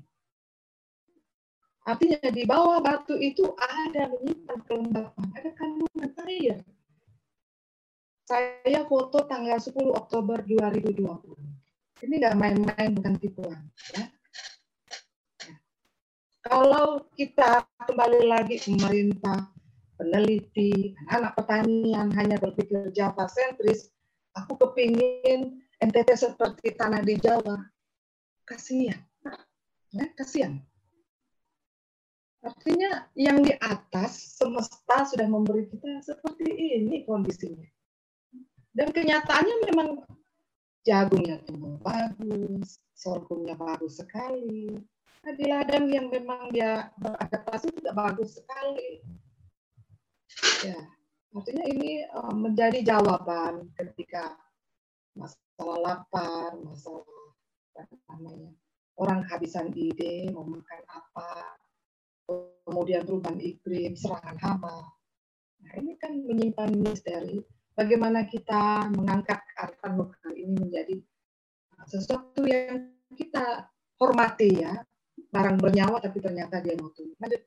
Artinya 1.83 2.17
di 2.31 2.43
bawah 2.47 2.79
batu 2.81 3.13
itu 3.19 3.43
ada 3.59 4.07
menyimpan 4.07 4.59
kelembapan, 4.65 5.27
ada 5.35 5.49
kandungan 5.53 6.11
air. 6.25 6.57
Saya 8.23 8.81
foto 8.87 9.27
tanggal 9.27 9.59
10 9.59 9.91
Oktober 9.91 10.41
2020. 10.47 11.35
Ini 12.07 12.13
nggak 12.23 12.37
main-main, 12.39 12.89
bukan 12.95 13.15
tipuan. 13.19 13.59
Ya 13.91 14.07
kalau 16.43 17.07
kita 17.15 17.63
kembali 17.87 18.27
lagi 18.27 18.59
pemerintah, 18.59 19.47
peneliti, 19.95 20.91
anak 21.07 21.39
pertanian 21.39 22.11
hanya 22.11 22.35
berpikir 22.35 22.91
Jawa 22.91 23.31
sentris, 23.31 23.87
aku 24.35 24.59
kepingin 24.59 25.63
NTT 25.79 26.09
seperti 26.19 26.75
tanah 26.75 26.99
di 26.99 27.15
Jawa. 27.15 27.63
Kasihan. 28.43 28.99
Ya, 29.95 30.05
kasihan. 30.19 30.59
Artinya 32.43 33.07
yang 33.15 33.39
di 33.39 33.55
atas 33.55 34.35
semesta 34.35 35.07
sudah 35.07 35.31
memberi 35.31 35.63
kita 35.71 36.03
seperti 36.03 36.51
ini 36.51 37.07
kondisinya. 37.07 37.63
Dan 38.75 38.91
kenyataannya 38.91 39.55
memang 39.71 40.03
jagungnya 40.83 41.39
tumbuh 41.47 41.79
bagus, 41.79 42.83
sorghumnya 42.91 43.55
bagus 43.55 44.03
sekali, 44.03 44.75
di 45.31 45.45
ladang 45.47 45.87
yang 45.87 46.11
memang 46.11 46.51
dia 46.51 46.91
beradaptasi 46.99 47.71
tidak 47.79 47.95
bagus 47.95 48.43
sekali. 48.43 48.99
Ya, 50.67 50.79
artinya 51.31 51.65
ini 51.71 52.03
uh, 52.11 52.35
menjadi 52.35 52.83
jawaban 52.83 53.71
ketika 53.79 54.35
masalah 55.15 55.79
lapar, 55.79 56.59
masalah 56.59 57.07
namanya 58.11 58.51
orang 58.99 59.23
kehabisan 59.25 59.71
ide 59.73 60.29
mau 60.35 60.43
makan 60.45 60.81
apa, 60.91 61.57
kemudian 62.67 63.07
perubahan 63.07 63.39
iklim, 63.39 63.95
serangan 63.95 64.37
hama. 64.43 64.91
Nah, 65.63 65.73
ini 65.79 65.95
kan 65.95 66.11
menyimpan 66.19 66.75
misteri 66.83 67.39
bagaimana 67.73 68.27
kita 68.27 68.91
mengangkat 68.91 69.39
arkan 69.55 69.95
lokal 69.95 70.31
ini 70.35 70.53
menjadi 70.59 70.97
sesuatu 71.87 72.43
yang 72.43 72.91
kita 73.15 73.71
hormati 73.97 74.59
ya 74.59 74.83
barang 75.33 75.57
bernyawa 75.57 75.97
tapi 75.97 76.21
ternyata 76.21 76.61
dia 76.61 76.77
mau 76.77 76.93
tuh. 76.93 77.09
Lanjut. 77.17 77.41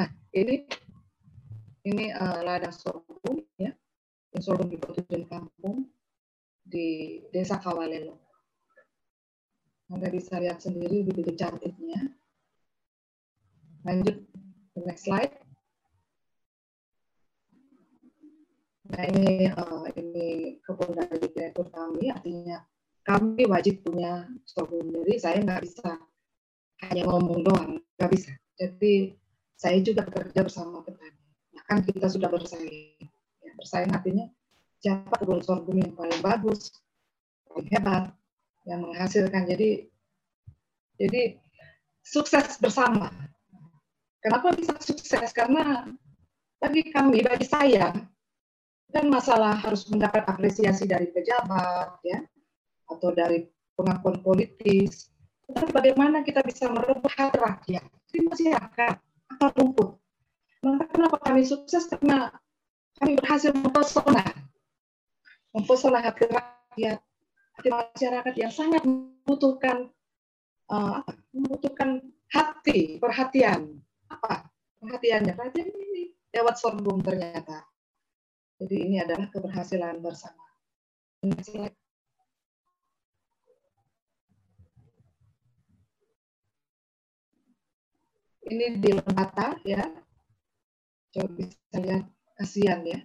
Nah, 0.00 0.08
ini 0.32 0.64
ini 1.84 2.04
uh, 2.16 2.40
ladang 2.40 2.72
sorghum 2.72 3.44
ya. 3.60 3.76
Sorghum 4.40 4.72
di 4.72 4.80
Botujun 4.80 5.28
Kampung 5.28 5.92
di 6.64 7.20
Desa 7.28 7.60
Kawalelo. 7.60 8.18
Anda 9.92 10.08
bisa 10.08 10.40
lihat 10.40 10.64
sendiri 10.64 11.04
begitu 11.04 11.36
cantiknya. 11.36 12.00
Lanjut 13.84 14.16
ke 14.72 14.78
next 14.80 15.04
slide. 15.04 15.44
Nah 18.90 19.04
ini 19.12 19.48
uh, 19.52 19.86
ini 19.96 20.56
kebun 20.64 20.96
dari 20.96 21.20
direktur 21.20 21.68
kami, 21.68 22.08
artinya 22.08 22.64
kami 23.04 23.44
wajib 23.44 23.84
punya 23.84 24.24
sorghum 24.48 24.80
sendiri. 24.88 25.20
Saya 25.20 25.44
nggak 25.44 25.62
bisa 25.62 26.00
hanya 26.88 27.02
ngomong 27.04 27.44
doang, 27.44 27.70
nggak 28.00 28.10
bisa. 28.10 28.32
Jadi 28.56 29.12
saya 29.54 29.78
juga 29.84 30.08
bekerja 30.08 30.40
bersama 30.40 30.80
petani. 30.80 31.20
Bahkan 31.52 31.78
kita 31.84 32.08
sudah 32.08 32.28
bersaing. 32.32 32.96
Ya, 33.44 33.52
bersaing 33.60 33.92
artinya 33.92 34.26
siapa 34.80 35.20
kebun 35.20 35.44
sorghum 35.44 35.76
yang 35.80 35.92
paling 35.92 36.20
bagus, 36.24 36.72
paling 37.48 37.68
hebat, 37.70 38.12
yang 38.64 38.80
menghasilkan. 38.84 39.44
Jadi 39.48 39.88
jadi 40.96 41.36
sukses 42.00 42.56
bersama. 42.56 43.12
Kenapa 44.24 44.56
bisa 44.56 44.72
sukses? 44.80 45.36
Karena 45.36 45.84
bagi 46.56 46.88
kami, 46.88 47.20
bagi 47.20 47.44
saya, 47.44 47.92
kan 48.88 49.04
masalah 49.12 49.60
harus 49.60 49.84
mendapat 49.92 50.24
apresiasi 50.24 50.88
dari 50.88 51.12
pejabat, 51.12 52.00
ya, 52.00 52.24
atau 52.88 53.10
dari 53.12 53.48
pengakuan 53.74 54.20
politis. 54.22 55.10
Tetapi 55.44 55.70
bagaimana 55.76 56.24
kita 56.24 56.40
bisa 56.40 56.72
merebut 56.72 57.10
hati 57.12 57.36
rakyat, 57.36 57.84
di 58.08 58.18
masyarakat, 58.24 58.96
akar 59.36 59.50
rumput. 59.60 60.00
Maka 60.64 60.84
kenapa 60.88 61.16
kami 61.20 61.44
sukses? 61.44 61.84
Karena 61.92 62.32
kami 62.96 63.20
berhasil 63.20 63.52
mempesona. 63.52 64.24
Mempesona 65.52 66.00
hati 66.00 66.24
rakyat, 66.24 66.98
hati 67.60 67.68
masyarakat 67.68 68.34
yang 68.40 68.52
sangat 68.52 68.82
membutuhkan 68.88 69.92
uh, 70.72 71.04
membutuhkan 71.36 72.00
hati, 72.32 72.96
perhatian. 72.96 73.84
Apa? 74.08 74.48
Perhatiannya, 74.80 75.36
perhatian 75.36 75.68
ini 75.68 76.16
lewat 76.32 76.56
sorghum 76.56 77.04
ternyata. 77.04 77.64
Jadi 78.58 78.76
ini 78.80 78.96
adalah 79.02 79.28
keberhasilan 79.28 80.00
bersama. 80.00 80.44
Ini 88.48 88.80
di 88.80 88.90
Lembata 88.92 89.56
ya. 89.64 89.82
Coba 91.14 91.30
bisa 91.38 91.76
lihat 91.78 92.04
kasihan 92.36 92.80
ya. 92.84 93.00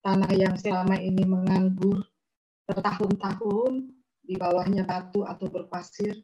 Tanah 0.00 0.30
yang 0.32 0.54
selama 0.54 0.96
ini 0.96 1.26
menganggur 1.26 2.06
bertahun-tahun 2.68 3.92
di 4.22 4.34
bawahnya 4.36 4.84
batu 4.84 5.24
atau 5.24 5.48
berpasir 5.48 6.20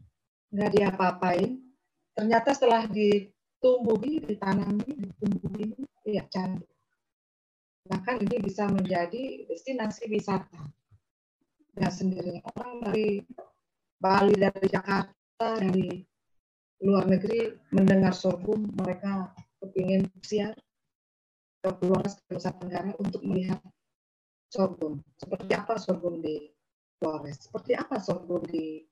nggak 0.55 0.71
diapa-apain. 0.79 1.59
Ternyata 2.15 2.55
setelah 2.55 2.87
ditumbuhi, 2.87 4.23
ditanami, 4.23 4.87
ditumbuhi, 4.87 5.75
ya 6.07 6.23
cantik. 6.31 6.71
Bahkan 7.85 8.23
ini 8.23 8.37
bisa 8.39 8.71
menjadi 8.71 9.45
destinasi 9.51 10.07
wisata. 10.07 10.63
Nggak 11.75 11.93
sendiri. 11.93 12.39
Orang 12.55 12.87
dari 12.87 13.19
Bali, 13.99 14.37
dari 14.39 14.67
Jakarta, 14.71 15.59
dari 15.59 16.14
luar 16.85 17.09
negeri 17.09 17.57
mendengar 17.73 18.13
sorghum 18.13 18.69
mereka 18.77 19.33
kepingin 19.65 20.05
siar 20.21 20.53
Flores 21.65 22.21
Nusa 22.29 22.53
Tenggara 22.61 22.93
untuk 23.01 23.25
melihat 23.25 23.57
sorghum. 24.53 25.01
Seperti 25.17 25.57
apa 25.57 25.81
sorghum 25.81 26.21
di 26.21 26.53
Flores? 27.01 27.49
Seperti 27.49 27.73
apa 27.73 27.97
sorghum 27.97 28.45
di 28.45 28.85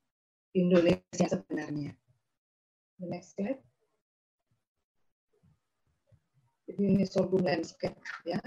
Indonesia 0.57 1.29
sebenarnya? 1.29 1.93
The 2.97 3.07
next 3.13 3.37
slide. 3.37 3.61
Ini 6.73 7.05
sorghum 7.05 7.45
landscape 7.45 8.01
ya. 8.25 8.41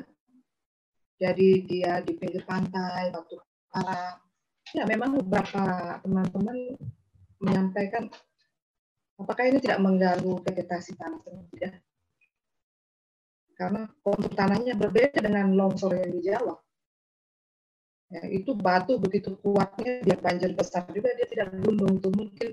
Jadi 1.21 1.69
dia 1.69 2.01
di 2.01 2.17
pinggir 2.17 2.41
pantai, 2.49 3.13
waktu 3.13 3.37
para 3.69 4.17
ya 4.73 4.83
memang 4.89 5.21
beberapa 5.21 6.01
teman-teman 6.01 6.75
menyampaikan 7.37 8.09
apakah 9.15 9.43
ini 9.47 9.59
tidak 9.63 9.79
mengganggu 9.79 10.43
vegetasi 10.43 10.95
tanah 10.99 11.19
tidak 11.55 11.79
karena 13.55 13.87
kontur 14.03 14.31
tanahnya 14.35 14.75
berbeda 14.75 15.23
dengan 15.23 15.55
longsor 15.55 15.95
yang 15.95 16.11
di 16.11 16.21
Jawa. 16.27 16.55
Ya, 18.11 18.21
itu 18.29 18.53
batu 18.53 19.01
begitu 19.01 19.33
kuatnya, 19.41 20.03
dia 20.05 20.15
banjir 20.19 20.53
besar 20.53 20.85
juga, 20.93 21.15
dia 21.17 21.25
tidak 21.25 21.55
gunung 21.57 21.97
itu 21.97 22.09
mungkin 22.13 22.49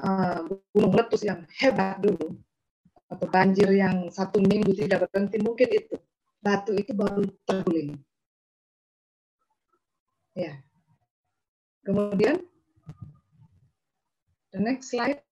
uh, 0.00 0.40
gunung 0.72 0.94
letus 0.96 1.26
yang 1.26 1.44
hebat 1.60 2.00
dulu, 2.00 2.32
atau 3.12 3.26
banjir 3.28 3.68
yang 3.76 4.08
satu 4.08 4.40
minggu 4.40 4.72
tidak 4.72 5.10
berhenti, 5.10 5.36
mungkin 5.42 5.68
itu. 5.68 5.96
Batu 6.38 6.72
itu 6.78 6.94
baru 6.94 7.28
terguling. 7.44 7.98
Ya. 10.38 10.62
Kemudian, 11.84 12.40
the 14.54 14.60
next 14.62 14.94
slide. 14.94 15.27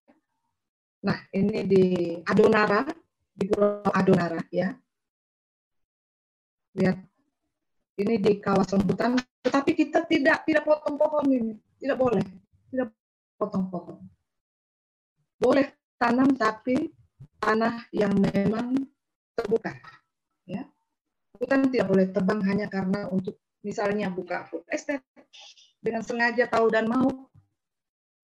Nah, 1.06 1.18
ini 1.30 1.62
di 1.62 1.84
Adonara, 2.26 2.82
di 3.30 3.46
Pulau 3.46 3.86
Adonara 3.94 4.42
ya. 4.50 4.74
Lihat 6.74 6.98
ini 8.02 8.14
di 8.18 8.42
kawasan 8.42 8.82
hutan, 8.82 9.14
tetapi 9.46 9.70
kita 9.78 10.02
tidak 10.10 10.42
tidak 10.42 10.66
potong 10.66 10.98
pohon 10.98 11.26
ini, 11.30 11.54
tidak 11.78 11.96
boleh, 11.96 12.26
tidak 12.74 12.90
potong 13.38 13.70
pohon. 13.70 14.02
Boleh 15.38 15.70
tanam 15.94 16.34
tapi 16.34 16.90
tanah 17.38 17.86
yang 17.94 18.12
memang 18.18 18.74
terbuka, 19.38 19.78
ya. 20.44 20.66
Hutan 21.38 21.70
tidak 21.70 21.86
boleh 21.86 22.06
tebang 22.10 22.42
hanya 22.44 22.66
karena 22.66 23.06
untuk 23.08 23.38
misalnya 23.62 24.10
buka 24.10 24.48
food 24.50 24.66
estate 24.74 25.04
dengan 25.78 26.02
sengaja 26.02 26.50
tahu 26.50 26.66
dan 26.72 26.90
mau 26.90 27.30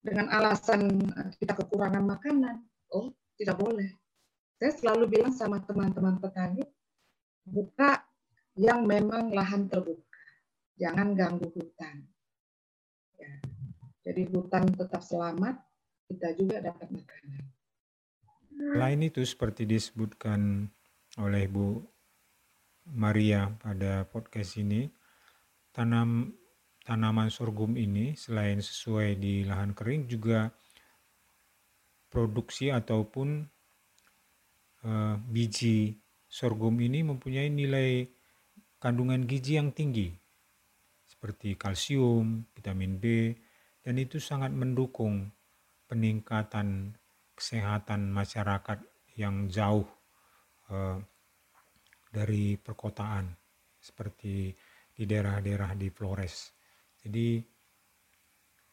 dengan 0.02 0.28
alasan 0.34 0.98
kita 1.38 1.54
kekurangan 1.54 2.02
makanan. 2.02 2.71
Oh, 2.92 3.11
tidak 3.40 3.57
boleh 3.59 4.02
saya 4.62 4.78
selalu 4.78 5.18
bilang 5.18 5.35
sama 5.35 5.59
teman-teman 5.59 6.22
petani, 6.22 6.62
buka 7.42 7.98
yang 8.55 8.87
memang 8.87 9.35
lahan 9.35 9.66
terbuka. 9.66 10.22
Jangan 10.78 11.18
ganggu 11.18 11.50
hutan. 11.50 12.07
Ya. 13.18 13.42
Jadi 14.07 14.22
hutan 14.31 14.70
tetap 14.70 15.02
selamat, 15.02 15.59
kita 16.07 16.31
juga 16.38 16.62
dapat 16.62 16.94
makanan. 16.94 17.42
Lain 18.78 19.02
itu 19.02 19.26
seperti 19.26 19.66
disebutkan 19.66 20.70
oleh 21.18 21.50
Bu 21.50 21.83
Maria 22.94 23.50
pada 23.59 24.07
podcast 24.07 24.62
ini, 24.62 24.87
tanam 25.74 26.38
tanaman 26.87 27.35
sorghum 27.35 27.74
ini 27.74 28.14
selain 28.14 28.62
sesuai 28.62 29.18
di 29.18 29.42
lahan 29.42 29.74
kering 29.74 30.07
juga 30.07 30.55
produksi 32.12 32.68
ataupun 32.68 33.40
uh, 34.85 35.16
biji 35.16 35.96
sorghum 36.29 36.77
ini 36.85 37.01
mempunyai 37.01 37.48
nilai 37.48 38.05
kandungan 38.77 39.25
gizi 39.25 39.57
yang 39.57 39.72
tinggi 39.72 40.12
seperti 41.09 41.57
kalsium, 41.57 42.44
vitamin 42.53 43.01
B, 43.01 43.33
dan 43.81 43.96
itu 43.96 44.20
sangat 44.20 44.53
mendukung 44.53 45.33
peningkatan 45.88 46.92
kesehatan 47.33 48.12
masyarakat 48.12 48.83
yang 49.16 49.48
jauh 49.48 49.87
uh, 50.68 50.98
dari 52.12 52.61
perkotaan 52.61 53.33
seperti 53.81 54.53
di 54.92 55.03
daerah-daerah 55.09 55.72
di 55.79 55.88
Flores. 55.88 56.53
Jadi 57.01 57.40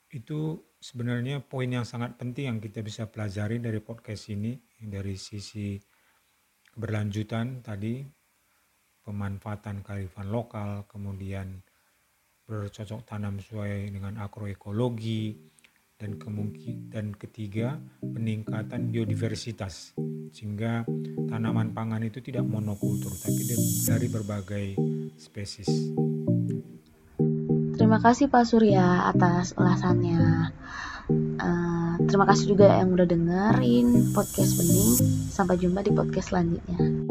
itu 0.09 0.39
sebenarnya 0.79 1.43
poin 1.43 1.67
yang 1.67 1.83
sangat 1.83 2.15
penting 2.15 2.49
yang 2.55 2.59
kita 2.63 2.79
bisa 2.79 3.11
pelajari 3.11 3.59
dari 3.59 3.83
podcast 3.83 4.31
ini 4.31 4.55
dari 4.79 5.19
sisi 5.19 5.75
keberlanjutan 6.71 7.59
tadi 7.59 8.01
pemanfaatan 9.03 9.83
kearifan 9.83 10.31
lokal, 10.31 10.87
kemudian 10.87 11.59
bercocok 12.47 13.05
tanam 13.05 13.37
sesuai 13.37 13.93
dengan 13.93 14.17
agroekologi, 14.23 15.37
dan 15.99 16.15
kemungkin 16.15 16.87
dan 16.87 17.11
ketiga 17.11 17.75
peningkatan 17.99 18.87
biodiversitas 18.87 19.91
sehingga 20.31 20.87
tanaman 21.27 21.75
pangan 21.75 22.07
itu 22.07 22.23
tidak 22.23 22.47
monokultur 22.47 23.11
tapi 23.19 23.43
dari 23.83 24.07
berbagai 24.07 24.67
spesies. 25.19 25.67
Terima 27.89 28.05
kasih 28.05 28.29
Pak 28.29 28.45
Surya 28.45 29.09
atas 29.09 29.57
ulasannya. 29.57 30.53
Uh, 31.41 31.97
terima 32.05 32.29
kasih 32.29 32.53
juga 32.53 32.69
yang 32.69 32.93
udah 32.93 33.09
dengerin 33.09 34.13
podcast 34.13 34.61
Bening. 34.61 34.93
Sampai 35.33 35.57
jumpa 35.57 35.81
di 35.81 35.97
podcast 35.97 36.29
selanjutnya. 36.29 37.08